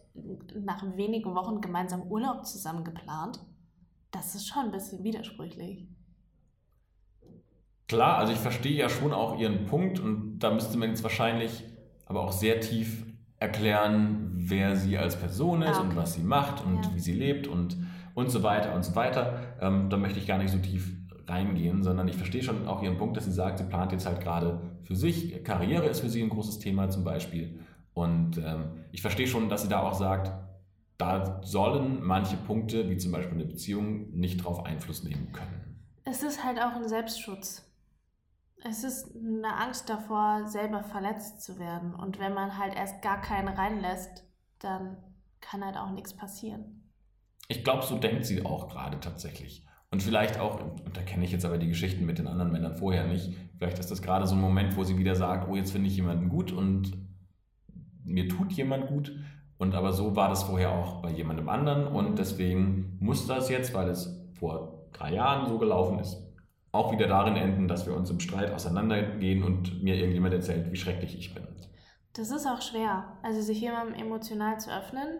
[0.53, 3.39] nach wenigen Wochen gemeinsam Urlaub zusammen geplant.
[4.11, 5.87] Das ist schon ein bisschen widersprüchlich.
[7.87, 11.63] Klar, also ich verstehe ja schon auch Ihren Punkt und da müsste man jetzt wahrscheinlich
[12.05, 13.05] aber auch sehr tief
[13.41, 15.89] erklären, wer sie als Person ist ah, okay.
[15.89, 16.91] und was sie macht und ja.
[16.93, 17.75] wie sie lebt und,
[18.13, 19.39] und so weiter und so weiter.
[19.59, 20.93] Ähm, da möchte ich gar nicht so tief
[21.27, 24.21] reingehen, sondern ich verstehe schon auch ihren Punkt, dass sie sagt, sie plant jetzt halt
[24.21, 25.43] gerade für sich.
[25.43, 27.59] Karriere ist für sie ein großes Thema zum Beispiel.
[27.95, 30.31] Und ähm, ich verstehe schon, dass sie da auch sagt,
[30.99, 35.81] da sollen manche Punkte, wie zum Beispiel eine Beziehung, nicht darauf Einfluss nehmen können.
[36.03, 37.70] Es ist halt auch ein Selbstschutz.
[38.63, 41.95] Es ist eine Angst davor, selber verletzt zu werden.
[41.95, 44.23] Und wenn man halt erst gar keinen reinlässt,
[44.59, 44.97] dann
[45.39, 46.83] kann halt auch nichts passieren.
[47.47, 49.65] Ich glaube, so denkt sie auch gerade tatsächlich.
[49.89, 52.75] Und vielleicht auch, und da kenne ich jetzt aber die Geschichten mit den anderen Männern
[52.75, 55.71] vorher nicht, vielleicht ist das gerade so ein Moment, wo sie wieder sagt, oh, jetzt
[55.71, 56.93] finde ich jemanden gut und
[58.05, 59.11] mir tut jemand gut.
[59.57, 61.87] Und aber so war das vorher auch bei jemandem anderen.
[61.87, 66.30] Und deswegen muss das jetzt, weil es vor drei Jahren so gelaufen ist,
[66.71, 70.77] auch wieder darin enden, dass wir uns im Streit auseinandergehen und mir irgendjemand erzählt, wie
[70.77, 71.47] schrecklich ich bin.
[72.13, 73.17] Das ist auch schwer.
[73.23, 75.19] Also sich jemandem emotional zu öffnen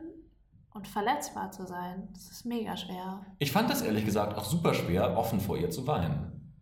[0.73, 3.25] und verletzbar zu sein, das ist mega schwer.
[3.39, 6.53] Ich fand das ehrlich gesagt auch super schwer, offen vor ihr zu weinen.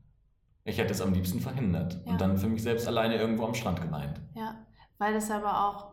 [0.65, 2.11] Ich hätte es am liebsten verhindert ja.
[2.11, 4.21] und dann für mich selbst alleine irgendwo am Strand geweint.
[4.35, 4.65] Ja,
[4.97, 5.88] weil das aber auch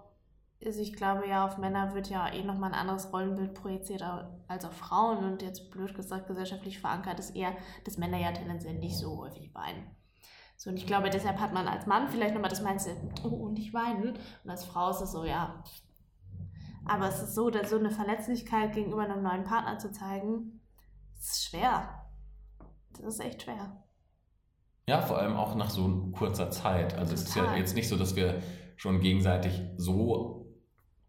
[0.65, 4.03] also ich glaube ja, auf Männer wird ja eh nochmal ein anderes Rollenbild projiziert
[4.49, 8.75] als auf Frauen und jetzt blöd gesagt gesellschaftlich verankert ist eher, dass Männer ja tendenziell
[8.75, 9.91] nicht so häufig weinen.
[10.57, 13.75] So, und ich glaube, deshalb hat man als Mann vielleicht nochmal das Mindset, oh, nicht
[13.75, 14.17] weinen.
[14.43, 15.63] Und als Frau ist es so, ja.
[16.87, 20.63] Aber es ist so, dass so eine Verletzlichkeit gegenüber einem neuen Partner zu zeigen,
[21.19, 22.07] ist schwer.
[22.93, 23.85] Das ist echt schwer.
[24.89, 26.95] Ja, vor allem auch nach so kurzer Zeit.
[26.95, 27.59] Also es ist ja Total.
[27.59, 28.41] jetzt nicht so, dass wir
[28.77, 30.46] schon gegenseitig so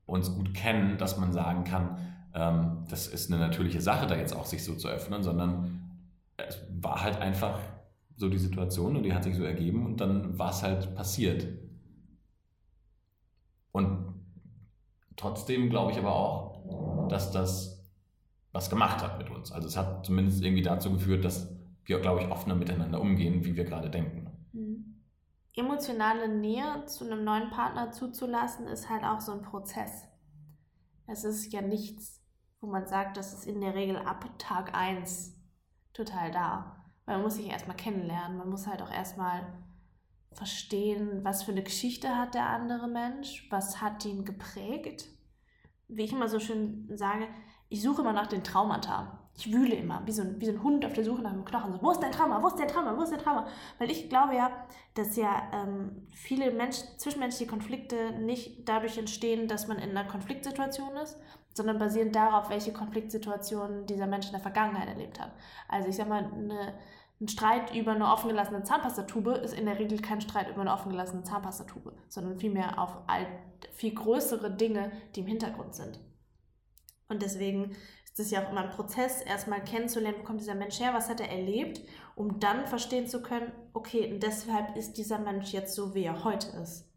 [0.08, 1.98] uns gut kennen, dass man sagen kann,
[2.34, 5.82] ähm, das ist eine natürliche Sache, da jetzt auch sich so zu öffnen, sondern
[6.38, 7.60] es war halt einfach
[8.16, 11.48] so die Situation und die hat sich so ergeben und dann war es halt passiert.
[13.72, 14.16] Und
[15.16, 17.78] trotzdem glaube ich aber auch, dass das
[18.52, 19.52] was gemacht hat mit uns.
[19.52, 21.54] Also es hat zumindest irgendwie dazu geführt, dass
[21.86, 24.27] wir, glaube ich, offener miteinander umgehen, wie wir gerade denken.
[25.58, 30.04] Emotionale Nähe zu einem neuen Partner zuzulassen, ist halt auch so ein Prozess.
[31.08, 32.22] Es ist ja nichts,
[32.62, 35.36] wo man sagt, das ist in der Regel ab Tag 1
[35.94, 36.86] total da.
[37.08, 39.52] Man muss sich erstmal kennenlernen, man muss halt auch erstmal
[40.32, 45.08] verstehen, was für eine Geschichte hat der andere Mensch, was hat ihn geprägt.
[45.88, 47.28] Wie ich immer so schön sage,
[47.70, 49.27] ich suche immer nach den Traumata.
[49.38, 51.46] Ich wühle immer, wie so, ein, wie so ein Hund auf der Suche nach einem
[51.46, 51.72] Knochen.
[51.72, 52.42] So, wo ist dein Trauma?
[52.42, 52.98] Wo ist dein Trauma?
[52.98, 53.46] Wo ist dein Trauma?
[53.78, 54.52] Weil ich glaube ja,
[54.96, 60.98] dass ja ähm, viele Mensch, zwischenmenschliche Konflikte nicht dadurch entstehen, dass man in einer Konfliktsituation
[60.98, 61.20] ist,
[61.54, 65.32] sondern basieren darauf, welche Konfliktsituationen dieser Mensch in der Vergangenheit erlebt hat.
[65.68, 66.74] Also ich sag mal, eine,
[67.22, 70.74] ein Streit über eine offen gelassene Zahnpastatube ist in der Regel kein Streit über eine
[70.74, 73.28] offen gelassene Zahnpastatube, sondern vielmehr auf alt,
[73.74, 76.00] viel größere Dinge, die im Hintergrund sind.
[77.10, 77.76] Und deswegen
[78.18, 81.08] ist es ja auch immer ein Prozess, erstmal kennenzulernen, wo kommt dieser Mensch her, was
[81.08, 81.82] hat er erlebt,
[82.16, 86.24] um dann verstehen zu können, okay, und deshalb ist dieser Mensch jetzt so, wie er
[86.24, 86.90] heute ist.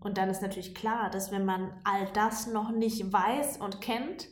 [0.00, 4.28] Und dann ist natürlich klar, dass wenn man all das noch nicht weiß und kennt,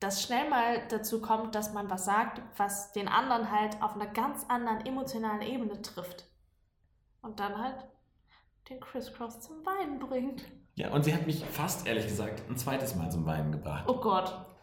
[0.00, 4.08] dass schnell mal dazu kommt, dass man was sagt, was den anderen halt auf einer
[4.08, 6.26] ganz anderen emotionalen Ebene trifft.
[7.22, 7.76] Und dann halt
[8.68, 10.44] den Crisscross zum Weinen bringt.
[10.74, 13.84] Ja, und sie hat mich fast, ehrlich gesagt, ein zweites Mal zum Weinen gebracht.
[13.86, 14.55] Oh Gott.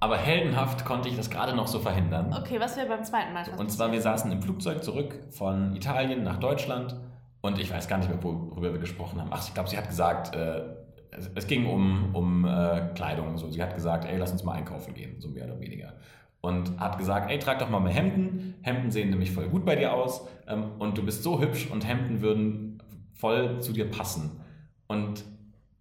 [0.00, 2.34] Aber heldenhaft konnte ich das gerade noch so verhindern.
[2.36, 3.44] Okay, was wäre beim zweiten Mal?
[3.58, 6.96] Und zwar, wir saßen im Flugzeug zurück von Italien nach Deutschland
[7.42, 9.28] und ich weiß gar nicht mehr, worüber wir gesprochen haben.
[9.30, 10.62] Ach, ich glaube, sie hat gesagt, äh,
[11.10, 13.50] es, es ging um, um äh, Kleidung so.
[13.50, 15.92] Sie hat gesagt, ey, lass uns mal einkaufen gehen, so mehr oder weniger.
[16.40, 18.54] Und hat gesagt, ey, trag doch mal mehr Hemden.
[18.62, 21.86] Hemden sehen nämlich voll gut bei dir aus ähm, und du bist so hübsch und
[21.86, 22.82] Hemden würden
[23.12, 24.40] voll zu dir passen.
[24.86, 25.24] Und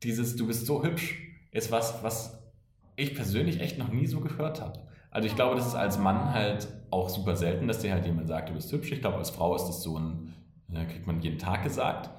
[0.03, 2.38] dieses Du bist so hübsch ist was, was
[2.99, 4.79] ich persönlich echt noch nie so gehört habe.
[5.11, 8.27] Also ich glaube, das ist als Mann halt auch super selten, dass dir halt jemand
[8.27, 8.91] sagt, du bist hübsch.
[8.91, 10.33] Ich glaube, als Frau ist das so ein,
[10.73, 12.09] äh, kriegt man jeden Tag gesagt.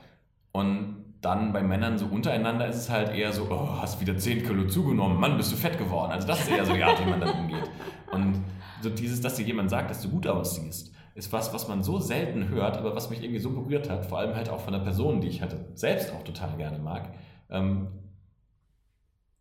[0.52, 4.44] Und dann bei Männern so untereinander ist es halt eher so, oh, hast wieder 10
[4.44, 6.10] Kilo zugenommen, Mann, bist du fett geworden.
[6.12, 7.70] Also das ist eher so die Art, wie man dann umgeht.
[8.10, 8.42] Und
[8.82, 11.98] so dieses, dass dir jemand sagt, dass du gut aussiehst, ist was, was man so
[11.98, 14.82] selten hört, aber was mich irgendwie so berührt hat, vor allem halt auch von einer
[14.82, 17.10] Person, die ich halt selbst auch total gerne mag,
[17.50, 17.88] ähm,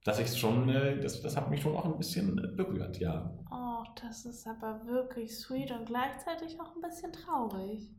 [0.10, 3.32] dass ich schon, äh, das, das hat mich schon auch ein bisschen äh, berührt, ja.
[3.52, 7.92] Oh, das ist aber wirklich sweet und gleichzeitig auch ein bisschen traurig.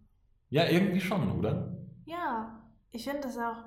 [0.49, 1.73] Ja, irgendwie schon, oder?
[2.07, 3.63] Ja, ich finde das auch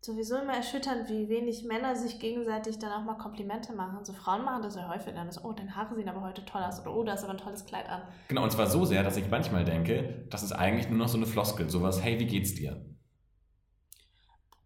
[0.00, 4.02] sowieso immer erschütternd, wie wenig Männer sich gegenseitig dann auch mal Komplimente machen.
[4.04, 6.62] So Frauen machen das ja häufig dann, so, oh, deine Haare sehen aber heute toll
[6.62, 8.02] aus oder oh, da ist aber ein tolles Kleid an.
[8.28, 11.18] Genau, und zwar so sehr, dass ich manchmal denke, das ist eigentlich nur noch so
[11.18, 12.86] eine Floskel, sowas, hey, wie geht's dir?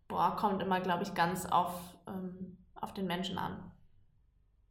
[0.07, 1.73] Boah, kommt immer, glaube ich, ganz auf,
[2.07, 3.71] ähm, auf den Menschen an.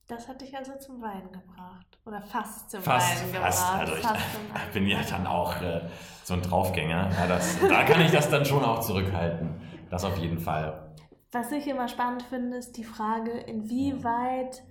[0.07, 1.99] Das hat dich also zum Weinen gebracht.
[2.03, 3.61] Oder fast zum Fast, Weinen fast.
[3.61, 3.79] gebracht.
[3.79, 4.15] Also ich fast
[4.53, 5.81] Weinen bin ja dann auch äh,
[6.23, 7.11] so ein Draufgänger.
[7.11, 9.61] Ja, das, da kann ich das dann schon auch zurückhalten.
[9.91, 10.95] Das auf jeden Fall.
[11.31, 14.63] Was ich immer spannend finde, ist die Frage, inwieweit,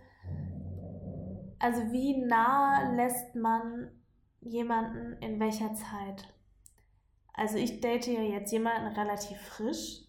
[1.60, 3.92] also wie nah lässt man
[4.40, 6.34] jemanden in welcher Zeit?
[7.32, 10.07] Also ich date ja jetzt jemanden relativ frisch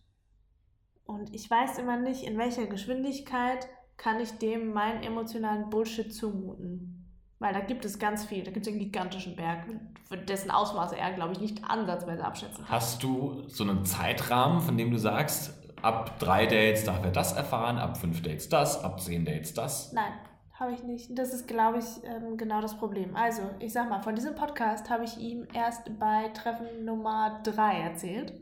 [1.10, 3.68] und ich weiß immer nicht, in welcher Geschwindigkeit
[3.98, 6.96] kann ich dem meinen emotionalen Bullshit zumuten.
[7.40, 9.66] Weil da gibt es ganz viel, da gibt es einen gigantischen Berg,
[10.08, 12.76] für dessen Ausmaße er, glaube ich, nicht ansatzweise abschätzen kann.
[12.76, 17.34] Hast du so einen Zeitrahmen, von dem du sagst, ab drei Dates darf er das
[17.34, 19.92] erfahren, ab fünf Dates das, ab zehn Dates das?
[19.94, 20.14] Nein,
[20.54, 21.18] habe ich nicht.
[21.18, 23.16] Das ist, glaube ich, ähm, genau das Problem.
[23.16, 27.80] Also, ich sag mal, von diesem Podcast habe ich ihm erst bei Treffen Nummer 3
[27.80, 28.34] erzählt.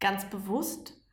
[0.00, 1.05] Ganz bewusst.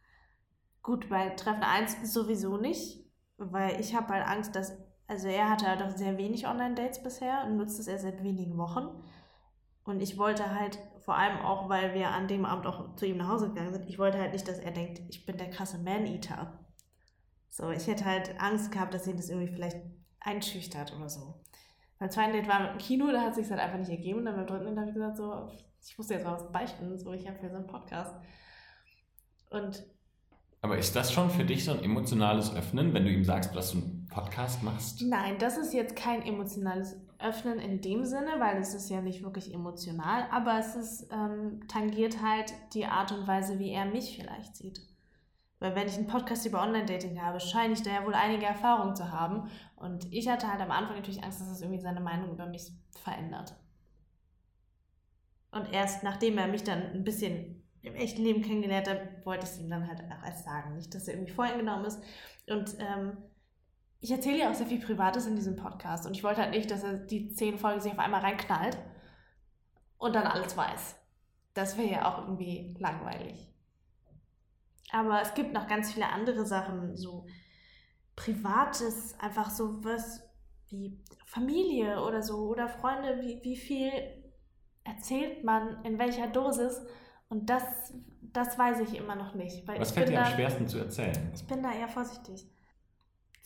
[0.84, 5.66] Gut, bei Treffen 1 sowieso nicht, weil ich habe halt Angst, dass, also er hatte
[5.66, 8.90] halt auch sehr wenig Online-Dates bisher und nutzt es erst seit wenigen Wochen.
[9.86, 13.18] Und ich wollte halt, vor allem auch, weil wir an dem Abend auch zu ihm
[13.18, 15.78] nach Hause gegangen sind, ich wollte halt nicht, dass er denkt, ich bin der krasse
[15.78, 16.60] Man-Eater.
[17.50, 19.78] So, ich hätte halt Angst gehabt, dass ihn das irgendwie vielleicht
[20.20, 21.42] einschüchtert oder so.
[21.98, 24.20] Beim zweiten Date war mit dem Kino, da hat sich halt einfach nicht ergeben.
[24.20, 25.50] Und dann beim dritten Date habe ich gesagt, so,
[25.82, 28.16] ich musste jetzt mal was beichten, so ich habe hier so einen Podcast.
[29.50, 29.86] Und
[30.64, 33.74] Aber ist das schon für dich so ein emotionales Öffnen, wenn du ihm sagst, dass
[33.74, 35.02] du einen Podcast machst?
[35.02, 39.24] Nein, das ist jetzt kein emotionales Öffnen in dem Sinne, weil es ist ja nicht
[39.24, 44.16] wirklich emotional, aber es ist, ähm, tangiert halt die Art und Weise, wie er mich
[44.16, 44.80] vielleicht sieht.
[45.60, 48.96] Weil wenn ich einen Podcast über Online-Dating habe, scheine ich da ja wohl einige Erfahrungen
[48.96, 49.50] zu haben.
[49.76, 52.72] Und ich hatte halt am Anfang natürlich Angst, dass es irgendwie seine Meinung über mich
[53.04, 53.54] verändert.
[55.52, 59.52] Und erst nachdem er mich dann ein bisschen im echten Leben kennengelernt hat, wollte ich
[59.52, 60.76] es ihm dann halt auch erst sagen.
[60.76, 62.02] Nicht, dass er irgendwie voreingenommen ist.
[62.48, 63.18] Und ähm,
[64.00, 66.06] ich erzähle ja auch sehr viel Privates in diesem Podcast.
[66.06, 68.78] Und ich wollte halt nicht, dass er die zehn Folgen sich auf einmal reinknallt
[69.98, 70.96] und dann alles weiß.
[71.54, 73.48] Das wäre ja auch irgendwie langweilig.
[74.92, 77.26] Aber es gibt noch ganz viele andere Sachen, so
[78.16, 80.24] Privates, einfach so was
[80.70, 83.92] wie Familie oder so oder Freunde, wie, wie viel
[84.84, 86.82] erzählt man in welcher Dosis
[87.34, 87.64] und das,
[88.32, 89.68] das weiß ich immer noch nicht.
[89.68, 91.32] Weil Was ich fällt dir am da- schwersten zu erzählen?
[91.34, 92.46] Ich bin da eher vorsichtig.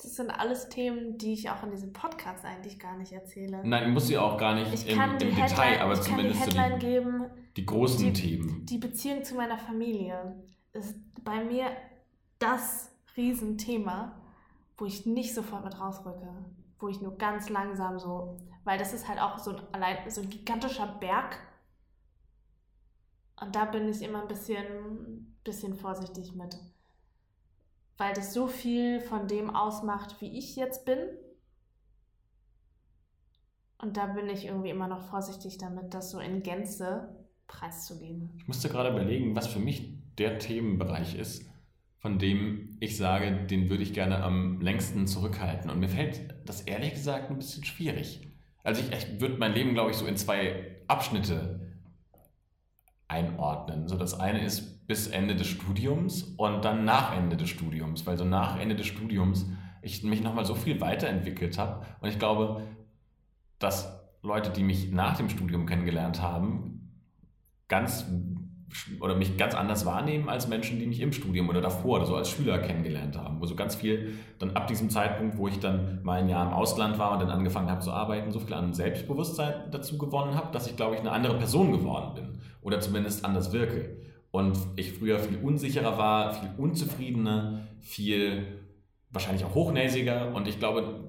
[0.02, 3.62] Das sind alles Themen, die ich auch in diesem Podcast eigentlich gar nicht erzähle.
[3.64, 6.18] Nein, muss sie auch gar nicht Ich im, kann im Detail, Headline, aber ich kann
[6.20, 8.66] die zumindest so Headline die, geben, die großen die- Themen.
[8.68, 10.36] die Beziehung zu meiner Familie
[10.74, 11.66] ist bei mir
[12.38, 14.12] das Riesenthema,
[14.78, 16.28] wo ich nicht sofort mit rausrücke.
[16.80, 20.22] Wo ich nur ganz langsam so, weil das ist halt auch so ein, allein, so
[20.22, 21.38] ein gigantischer Berg.
[23.40, 26.58] Und da bin ich immer ein bisschen, bisschen vorsichtig mit.
[27.98, 31.00] Weil das so viel von dem ausmacht, wie ich jetzt bin.
[33.80, 37.16] Und da bin ich irgendwie immer noch vorsichtig damit, das so in Gänze
[37.48, 38.34] preiszugeben.
[38.38, 41.46] Ich musste gerade überlegen, was für mich der Themenbereich ist,
[42.00, 45.70] von dem ich sage, den würde ich gerne am längsten zurückhalten.
[45.70, 48.28] Und mir fällt das ehrlich gesagt ein bisschen schwierig.
[48.64, 51.67] Also ich, ich würde mein Leben, glaube ich, so in zwei Abschnitte
[53.08, 53.88] einordnen.
[53.88, 58.18] So das eine ist bis Ende des Studiums und dann nach Ende des Studiums, weil
[58.18, 59.46] so nach Ende des Studiums
[59.82, 61.86] ich mich nochmal so viel weiterentwickelt habe.
[62.02, 62.62] Und ich glaube,
[63.60, 66.92] dass Leute, die mich nach dem Studium kennengelernt haben,
[67.68, 68.06] ganz
[69.00, 72.16] oder mich ganz anders wahrnehmen als Menschen, die mich im Studium oder davor oder so
[72.16, 73.40] als Schüler kennengelernt haben.
[73.40, 76.54] Wo so ganz viel dann ab diesem Zeitpunkt, wo ich dann mal ein Jahr im
[76.54, 80.52] Ausland war und dann angefangen habe zu arbeiten, so viel an Selbstbewusstsein dazu gewonnen habe,
[80.52, 83.96] dass ich, glaube ich, eine andere Person geworden bin oder zumindest anders wirke.
[84.30, 88.60] Und ich früher viel unsicherer war, viel unzufriedener, viel
[89.10, 91.06] wahrscheinlich auch hochnäsiger und ich glaube,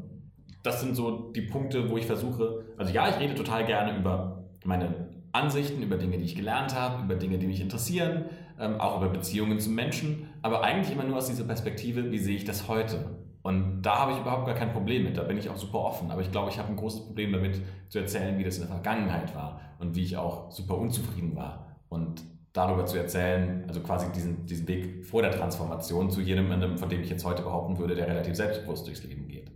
[0.62, 4.44] das sind so die Punkte, wo ich versuche, also ja, ich rede total gerne über
[4.64, 8.27] meine Ansichten, über Dinge, die ich gelernt habe, über Dinge, die mich interessieren,
[8.61, 12.37] ähm, auch über Beziehungen zu Menschen, aber eigentlich immer nur aus dieser Perspektive, wie sehe
[12.37, 13.16] ich das heute?
[13.42, 16.11] Und da habe ich überhaupt gar kein Problem mit, da bin ich auch super offen,
[16.11, 18.70] aber ich glaube, ich habe ein großes Problem damit zu erzählen, wie das in der
[18.70, 22.22] Vergangenheit war und wie ich auch super unzufrieden war und
[22.53, 27.03] darüber zu erzählen, also quasi diesen, diesen Weg vor der Transformation zu jedem, von dem
[27.03, 29.51] ich jetzt heute behaupten würde, der relativ selbstbewusst durchs Leben geht.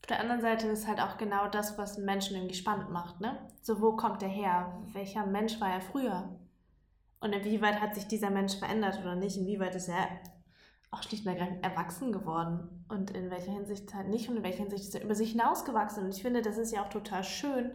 [0.00, 3.20] Auf der anderen Seite ist halt auch genau das, was einen Menschen irgendwie spannend macht,
[3.20, 3.36] ne?
[3.60, 4.80] So, wo kommt der her?
[4.94, 6.30] Welcher Mensch war er früher?
[7.20, 9.36] Und inwieweit hat sich dieser Mensch verändert oder nicht?
[9.36, 10.08] Inwieweit ist er
[10.90, 12.84] auch schlicht und ergreifend erwachsen geworden?
[12.88, 16.04] Und in welcher Hinsicht halt nicht und in welcher Hinsicht ist er über sich hinausgewachsen?
[16.04, 17.70] Und ich finde, das ist ja auch total schön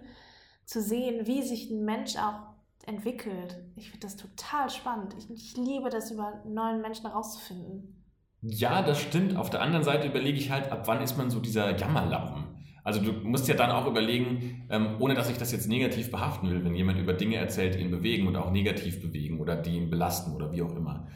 [0.65, 2.54] zu sehen, wie sich ein Mensch auch
[2.86, 3.58] entwickelt.
[3.76, 5.15] Ich finde das total spannend.
[5.17, 8.04] Ich, ich liebe das, über neuen Menschen herauszufinden.
[8.41, 9.38] Ja, das stimmt.
[9.38, 12.43] Auf der anderen Seite überlege ich halt, ab wann ist man so dieser Jammerlappen?
[12.84, 16.49] Also du musst ja dann auch überlegen, ähm, ohne dass ich das jetzt negativ behaften
[16.49, 19.78] will, wenn jemand über Dinge erzählt, die ihn bewegen und auch negativ bewegen oder die
[19.78, 21.08] ihn belasten oder wie auch immer.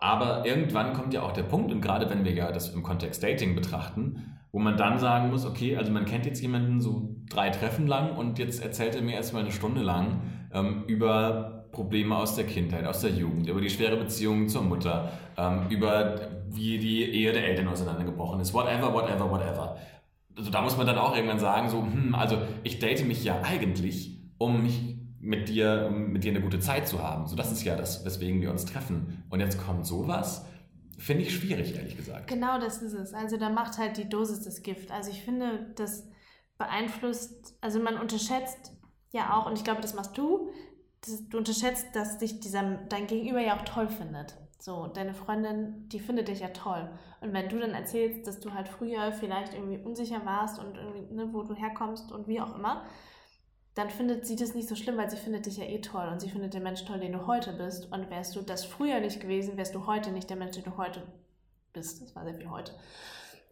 [0.00, 3.22] Aber irgendwann kommt ja auch der Punkt, und gerade wenn wir ja das im Kontext
[3.22, 7.50] Dating betrachten, wo man dann sagen muss, okay, also man kennt jetzt jemanden so drei
[7.50, 12.36] Treffen lang und jetzt erzählt er mir erstmal eine Stunde lang ähm, über Probleme aus
[12.36, 17.02] der Kindheit, aus der Jugend, über die schwere Beziehung zur Mutter, ähm, über wie die
[17.02, 19.76] Ehe der Eltern auseinandergebrochen ist, whatever, whatever, whatever.
[20.38, 23.42] Also da muss man dann auch irgendwann sagen, so, hm, also ich date mich ja
[23.42, 27.26] eigentlich, um mich mit dir, mit dir eine gute Zeit zu haben.
[27.26, 29.24] So, das ist ja das, weswegen wir uns treffen.
[29.30, 30.46] Und jetzt kommt sowas,
[30.98, 32.28] finde ich schwierig, ehrlich gesagt.
[32.28, 33.14] Genau das ist es.
[33.14, 34.90] Also da macht halt die Dosis das Gift.
[34.90, 36.08] Also ich finde, das
[36.58, 38.72] beeinflusst, also man unterschätzt
[39.12, 40.50] ja auch, und ich glaube, das machst du,
[41.04, 44.36] das, du unterschätzt, dass dich dieser, dein Gegenüber ja auch toll findet.
[44.58, 46.90] So, deine Freundin, die findet dich ja toll.
[47.20, 51.14] Und wenn du dann erzählst, dass du halt früher vielleicht irgendwie unsicher warst und irgendwie,
[51.14, 52.84] ne, wo du herkommst und wie auch immer,
[53.76, 56.20] dann findet sie das nicht so schlimm, weil sie findet dich ja eh toll und
[56.20, 57.92] sie findet den Mensch toll, den du heute bist.
[57.92, 60.76] Und wärst du das früher nicht gewesen, wärst du heute nicht der Mensch, den du
[60.76, 61.06] heute
[61.72, 62.02] bist.
[62.02, 62.72] Das war sehr viel heute.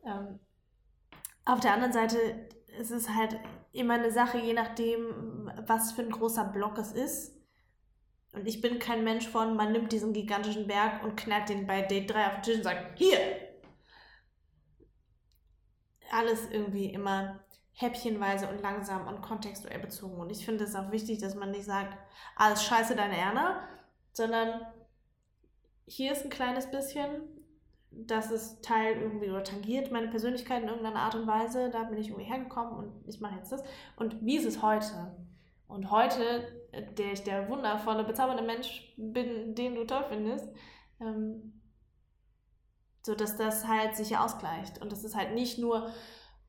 [0.05, 0.41] Ähm,
[1.45, 2.17] auf der anderen Seite
[2.79, 3.39] es ist halt
[3.73, 7.35] immer eine Sache, je nachdem, was für ein großer Block es ist.
[8.33, 11.83] Und ich bin kein Mensch von, man nimmt diesen gigantischen Berg und knallt den bei
[11.83, 13.19] Date 3 auf den Tisch und sagt, hier!
[16.11, 17.41] Alles irgendwie immer
[17.75, 20.17] häppchenweise und langsam und kontextuell bezogen.
[20.21, 21.97] Und ich finde es auch wichtig, dass man nicht sagt,
[22.37, 23.69] alles scheiße deine Erna,
[24.13, 24.61] sondern
[25.87, 27.23] hier ist ein kleines bisschen,
[27.91, 31.99] das ist Teil irgendwie oder tangiert meine Persönlichkeit in irgendeiner Art und Weise, da bin
[31.99, 33.63] ich irgendwie hergekommen und ich mache jetzt das.
[33.97, 35.17] Und wie ist es heute?
[35.67, 40.49] Und heute, der ich der wundervolle, bezaubernde Mensch bin, den du toll findest,
[41.01, 41.61] ähm,
[43.03, 45.91] so dass das halt sich ausgleicht und dass es halt nicht nur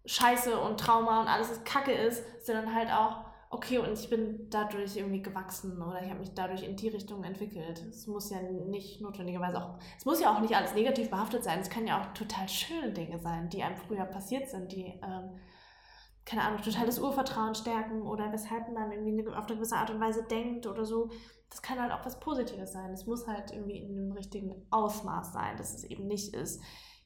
[0.06, 4.50] Scheiße und Trauma und alles ist Kacke ist, sondern halt auch, okay, und ich bin
[4.50, 7.80] dadurch irgendwie gewachsen oder ich habe mich dadurch in die Richtung entwickelt.
[7.90, 11.60] Es muss ja nicht notwendigerweise auch, es muss ja auch nicht alles negativ behaftet sein.
[11.60, 15.40] Es kann ja auch total schöne Dinge sein, die einem früher passiert sind, die, ähm,
[16.26, 20.24] keine Ahnung, totales Urvertrauen stärken oder weshalb man irgendwie auf eine gewisse Art und Weise
[20.24, 21.10] denkt oder so.
[21.50, 22.92] Das kann halt auch was Positives sein.
[22.92, 26.62] Es muss halt irgendwie in einem richtigen Ausmaß sein, dass es eben nicht ist.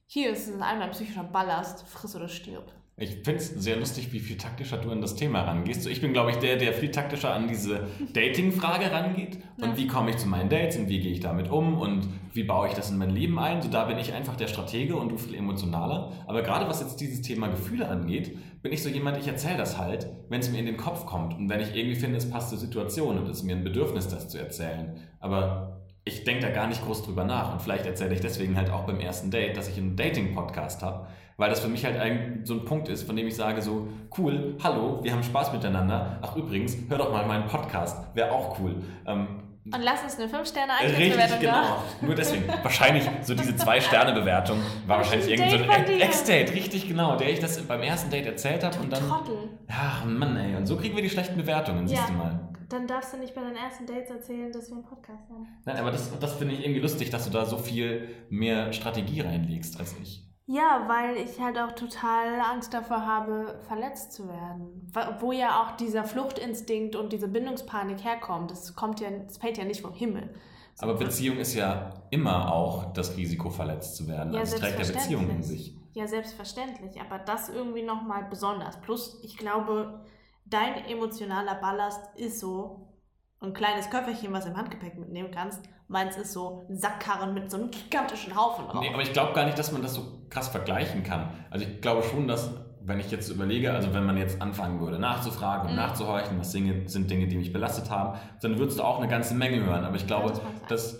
[0.07, 2.73] Hier ist es einmal ein psychischer Ballast, friss oder stirb.
[3.01, 5.83] Ich finde es sehr lustig, wie viel taktischer du an das Thema rangehst.
[5.83, 9.37] So, ich bin, glaube ich, der, der viel taktischer an diese Dating-Frage rangeht.
[9.57, 9.77] Und ja.
[9.77, 12.67] wie komme ich zu meinen Dates und wie gehe ich damit um und wie baue
[12.67, 13.61] ich das in mein Leben ein.
[13.61, 16.11] So, da bin ich einfach der Stratege und du viel emotionaler.
[16.27, 19.77] Aber gerade was jetzt dieses Thema Gefühle angeht, bin ich so jemand, ich erzähle das
[19.77, 22.49] halt, wenn es mir in den Kopf kommt und wenn ich irgendwie finde, es passt
[22.49, 24.99] zur Situation und es ist mir ein Bedürfnis, das zu erzählen.
[25.21, 27.53] Aber ich denke da gar nicht groß drüber nach.
[27.53, 31.07] Und vielleicht erzähle ich deswegen halt auch beim ersten Date, dass ich einen Dating-Podcast habe
[31.39, 33.87] weil das für mich halt ein, so ein Punkt ist, von dem ich sage so,
[34.17, 36.19] cool, hallo, wir haben Spaß miteinander.
[36.21, 38.75] Ach übrigens, hör doch mal meinen Podcast, wäre auch cool.
[39.07, 39.27] Ähm,
[39.71, 41.53] und lass uns eine 5-Sterne Richtig, genau.
[41.53, 41.83] Da.
[42.01, 42.45] Nur deswegen.
[42.63, 47.61] wahrscheinlich so diese 2-Sterne-Bewertung war wahrscheinlich irgend so ein Ex-Date, richtig genau, der ich das
[47.61, 49.07] beim ersten Date erzählt habe und dann.
[49.07, 49.49] Trottel.
[49.69, 50.55] Ach Mann, ey.
[50.55, 51.97] Und so kriegen wir die schlechten Bewertungen, ja.
[51.97, 52.39] siehst du mal.
[52.67, 55.47] Dann darfst du nicht bei deinen ersten Dates erzählen, dass wir einen Podcast haben.
[55.65, 59.21] Nein, aber das, das finde ich irgendwie lustig, dass du da so viel mehr Strategie
[59.21, 60.28] reinlegst als ich.
[60.51, 64.91] Ja, weil ich halt auch total Angst davor habe, verletzt zu werden.
[65.19, 68.49] Wo ja auch dieser Fluchtinstinkt und diese Bindungspanik herkommt.
[68.49, 70.33] Das kommt ja, das fällt ja nicht vom Himmel.
[70.73, 70.87] So.
[70.87, 74.33] Aber Beziehung ist ja immer auch das Risiko, verletzt zu werden.
[74.33, 75.77] Ja, also es trägt ja Beziehung in sich.
[75.93, 76.99] Ja, selbstverständlich.
[76.99, 78.81] Aber das irgendwie nochmal besonders.
[78.81, 80.03] Plus, ich glaube,
[80.45, 82.97] dein emotionaler Ballast ist so
[83.39, 85.61] ein kleines Köfferchen, was du im Handgepäck mitnehmen kannst.
[85.89, 88.79] Meins ist so ein Sackkarren mit so einem gigantischen Haufen drauf.
[88.79, 91.31] Nee, aber ich glaube gar nicht, dass man das so krass vergleichen kann.
[91.49, 94.99] Also ich glaube schon, dass, wenn ich jetzt überlege, also wenn man jetzt anfangen würde,
[94.99, 95.77] nachzufragen und mhm.
[95.77, 99.33] nachzuhorchen, was Dinge, sind Dinge, die mich belastet haben, dann würdest du auch eine ganze
[99.33, 99.83] Menge hören.
[99.83, 100.99] Aber ich glaube, ja, das, das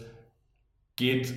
[0.96, 1.36] geht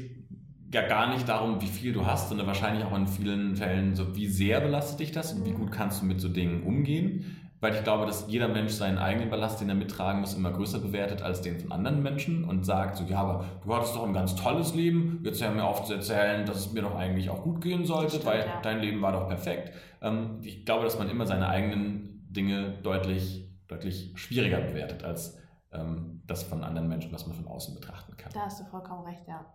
[0.73, 4.17] ja gar nicht darum, wie viel du hast, sondern wahrscheinlich auch in vielen Fällen so,
[4.17, 7.77] wie sehr belastet dich das und wie gut kannst du mit so Dingen umgehen weil
[7.77, 11.23] ich glaube, dass jeder Mensch seinen eigenen Ballast, den er mittragen muss, immer größer bewertet
[11.23, 14.35] als den von anderen Menschen und sagt so, ja, aber du hattest doch ein ganz
[14.35, 17.61] tolles Leben, jetzt hör mir auf zu erzählen, dass es mir doch eigentlich auch gut
[17.61, 18.61] gehen sollte, stimmt, weil ja.
[18.63, 19.73] dein Leben war doch perfekt.
[20.03, 25.39] Ähm, ich glaube, dass man immer seine eigenen Dinge deutlich, deutlich schwieriger bewertet als
[25.71, 28.33] ähm, das von anderen Menschen, was man von außen betrachten kann.
[28.35, 29.47] Da hast du vollkommen recht, ja.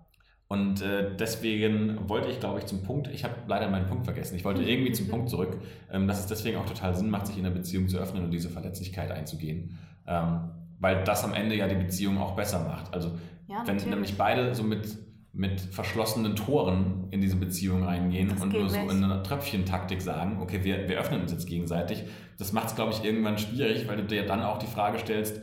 [0.50, 4.36] Und äh, deswegen wollte ich, glaube ich, zum Punkt, ich habe leider meinen Punkt vergessen,
[4.36, 5.58] ich wollte irgendwie zum Punkt zurück,
[5.92, 8.32] ähm, dass es deswegen auch total Sinn macht, sich in der Beziehung zu öffnen und
[8.32, 9.78] diese Verletzlichkeit einzugehen.
[10.08, 12.94] Ähm, weil das am Ende ja die Beziehung auch besser macht.
[12.94, 13.18] Also
[13.48, 14.98] ja, wenn nämlich beide so mit,
[15.34, 20.40] mit verschlossenen Toren in diese Beziehung reingehen das und nur so in einer Tröpfchentaktik sagen,
[20.42, 22.06] okay, wir, wir öffnen uns jetzt gegenseitig,
[22.38, 25.42] das macht es, glaube ich, irgendwann schwierig, weil du dir dann auch die Frage stellst,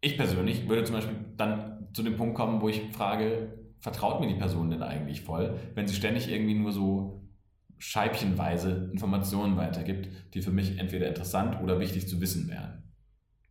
[0.00, 4.28] ich persönlich würde zum Beispiel dann zu dem Punkt kommen, wo ich frage, vertraut mir
[4.28, 7.28] die Person denn eigentlich voll, wenn sie ständig irgendwie nur so
[7.76, 12.82] scheibchenweise Informationen weitergibt, die für mich entweder interessant oder wichtig zu wissen wären.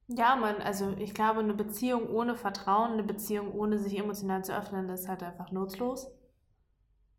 [0.08, 4.58] Ja, man, also ich glaube, eine Beziehung ohne Vertrauen, eine Beziehung ohne sich emotional zu
[4.58, 6.12] öffnen, ist halt einfach nutzlos.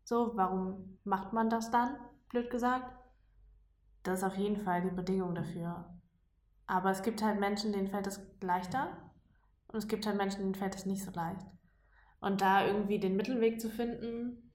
[0.03, 1.95] So, warum macht man das dann,
[2.27, 2.97] blöd gesagt?
[4.03, 5.85] Das ist auf jeden Fall die Bedingung dafür.
[6.67, 8.89] Aber es gibt halt Menschen, denen fällt es leichter
[9.69, 11.54] und es gibt halt Menschen, denen fällt es nicht so leicht.
[12.19, 14.45] Und da irgendwie den Mittelweg zu finden,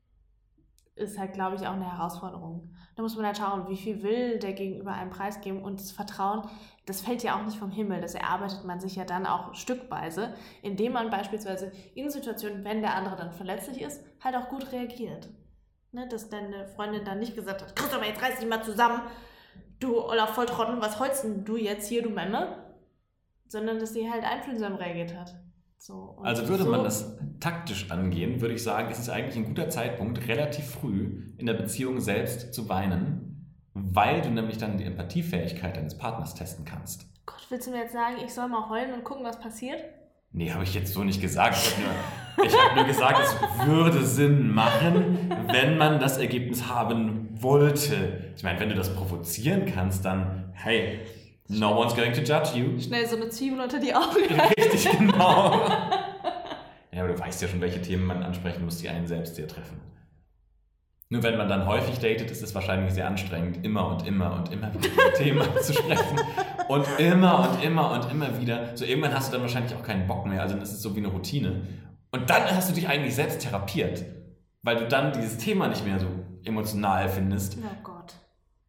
[1.00, 2.74] ist halt, glaube ich, auch eine Herausforderung.
[2.94, 6.48] Da muss man halt schauen, wie viel will der Gegenüber einem preisgeben und das Vertrauen,
[6.86, 8.00] das fällt ja auch nicht vom Himmel.
[8.00, 12.94] Das erarbeitet man sich ja dann auch stückweise, indem man beispielsweise in Situationen, wenn der
[12.94, 15.28] andere dann verletzlich ist, halt auch gut reagiert.
[15.92, 19.02] Ne, dass deine Freundin dann nicht gesagt hat, Christopher, jetzt reiß dich mal zusammen,
[19.80, 22.64] du Olaf Volltrottel, was holst denn du jetzt hier, du Memme?
[23.48, 25.34] Sondern dass sie halt einfühlsam reagiert hat.
[25.82, 29.46] So, also würde so man das taktisch angehen, würde ich sagen, ist es eigentlich ein
[29.46, 34.84] guter Zeitpunkt, relativ früh in der Beziehung selbst zu weinen, weil du nämlich dann die
[34.84, 37.06] Empathiefähigkeit deines Partners testen kannst.
[37.24, 39.82] Gott, willst du mir jetzt sagen, ich soll mal heulen und gucken, was passiert?
[40.32, 41.56] Nee, habe ich jetzt so nicht gesagt.
[41.56, 46.68] Ich habe nur, ich hab nur gesagt, es würde Sinn machen, wenn man das Ergebnis
[46.68, 48.34] haben wollte.
[48.36, 51.00] Ich meine, wenn du das provozieren kannst, dann, hey,
[51.58, 52.80] no one's going to judge you.
[52.80, 54.24] Schnell so eine Zwiebel unter die Augen.
[54.58, 55.68] Richtig, genau.
[56.92, 59.48] Ja, aber du weißt ja schon, welche Themen man ansprechen muss, die einen selbst sehr
[59.48, 59.80] treffen.
[61.12, 64.52] Nur wenn man dann häufig datet, ist es wahrscheinlich sehr anstrengend, immer und immer und
[64.52, 66.20] immer wieder Themen zu sprechen.
[66.68, 68.76] Und immer und immer und immer wieder.
[68.76, 70.40] So irgendwann hast du dann wahrscheinlich auch keinen Bock mehr.
[70.40, 71.62] Also das ist so wie eine Routine.
[72.12, 74.04] Und dann hast du dich eigentlich selbst therapiert.
[74.62, 76.06] Weil du dann dieses Thema nicht mehr so
[76.44, 77.58] emotional findest.
[77.58, 78.14] Oh Gott.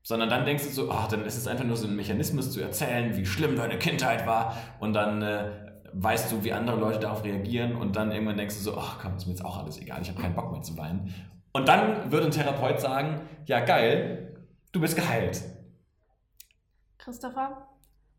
[0.03, 2.61] Sondern dann denkst du so, ach, dann ist es einfach nur so ein Mechanismus zu
[2.61, 4.57] erzählen, wie schlimm deine Kindheit war.
[4.79, 5.51] Und dann äh,
[5.93, 7.75] weißt du, wie andere Leute darauf reagieren.
[7.75, 10.09] Und dann irgendwann denkst du so, ach komm, ist mir jetzt auch alles egal, ich
[10.09, 11.13] habe keinen Bock mehr zu weinen.
[11.53, 15.43] Und dann würde ein Therapeut sagen, ja geil, du bist geheilt.
[16.97, 17.67] Christopher,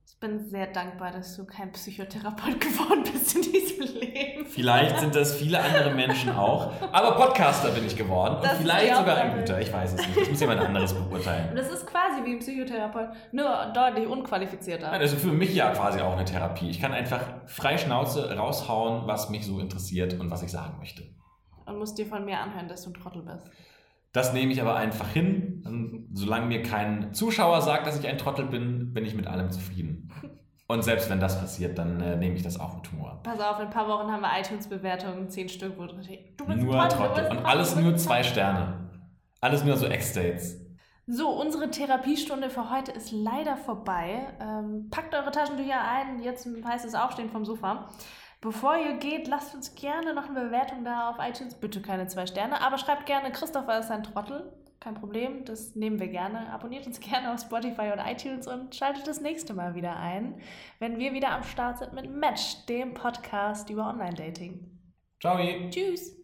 [0.06, 4.46] ich bin sehr dankbar, dass du kein Psychotherapeut geworden bist in diesem Leben.
[4.46, 6.70] Vielleicht sind das viele andere Menschen auch.
[6.92, 8.36] Aber Podcaster bin ich geworden.
[8.36, 10.20] Und Das ist vielleicht sogar ein guter, ich weiß es nicht.
[10.20, 11.50] Das muss jemand anderes beurteilen.
[11.50, 14.90] Und das ist quasi wie ein Psychotherapeut, nur deutlich unqualifizierter.
[14.90, 16.70] Nein, Also für mich ja quasi auch eine Therapie.
[16.70, 21.02] Ich kann einfach frei Schnauze raushauen, was mich so interessiert und was ich sagen möchte.
[21.66, 23.50] Und musst dir von mir anhören, dass du ein Trottel bist.
[24.12, 25.62] Das nehme ich aber einfach hin.
[25.66, 29.50] Und Solange mir kein Zuschauer sagt, dass ich ein Trottel bin, bin ich mit allem
[29.50, 30.10] zufrieden.
[30.68, 33.20] Und selbst wenn das passiert, dann äh, nehme ich das auch mit Humor.
[33.22, 36.46] Pass auf, in ein paar Wochen haben wir iTunes-Bewertungen, 10 Stück, wo drin steht, du
[36.46, 37.14] bist ein Nur Trottel, Trottel.
[37.14, 38.22] bist Und Trottel, alles nur zwei.
[38.22, 38.90] Sterne.
[39.40, 40.60] Alles nur so Ex-Dates.
[41.06, 44.20] So, unsere Therapiestunde für heute ist leider vorbei.
[44.40, 47.88] Ähm, packt eure Taschentücher ein, jetzt heißt es Aufstehen vom Sofa.
[48.42, 51.54] Bevor ihr geht, lasst uns gerne noch eine Bewertung da auf iTunes.
[51.54, 54.52] Bitte keine zwei Sterne, aber schreibt gerne, Christopher ist ein Trottel.
[54.80, 56.52] Kein Problem, das nehmen wir gerne.
[56.52, 60.40] Abonniert uns gerne auf Spotify und iTunes und schaltet das nächste Mal wieder ein,
[60.80, 64.68] wenn wir wieder am Start sind mit Match, dem Podcast über Online-Dating.
[65.20, 65.38] Ciao.
[65.70, 66.21] Tschüss!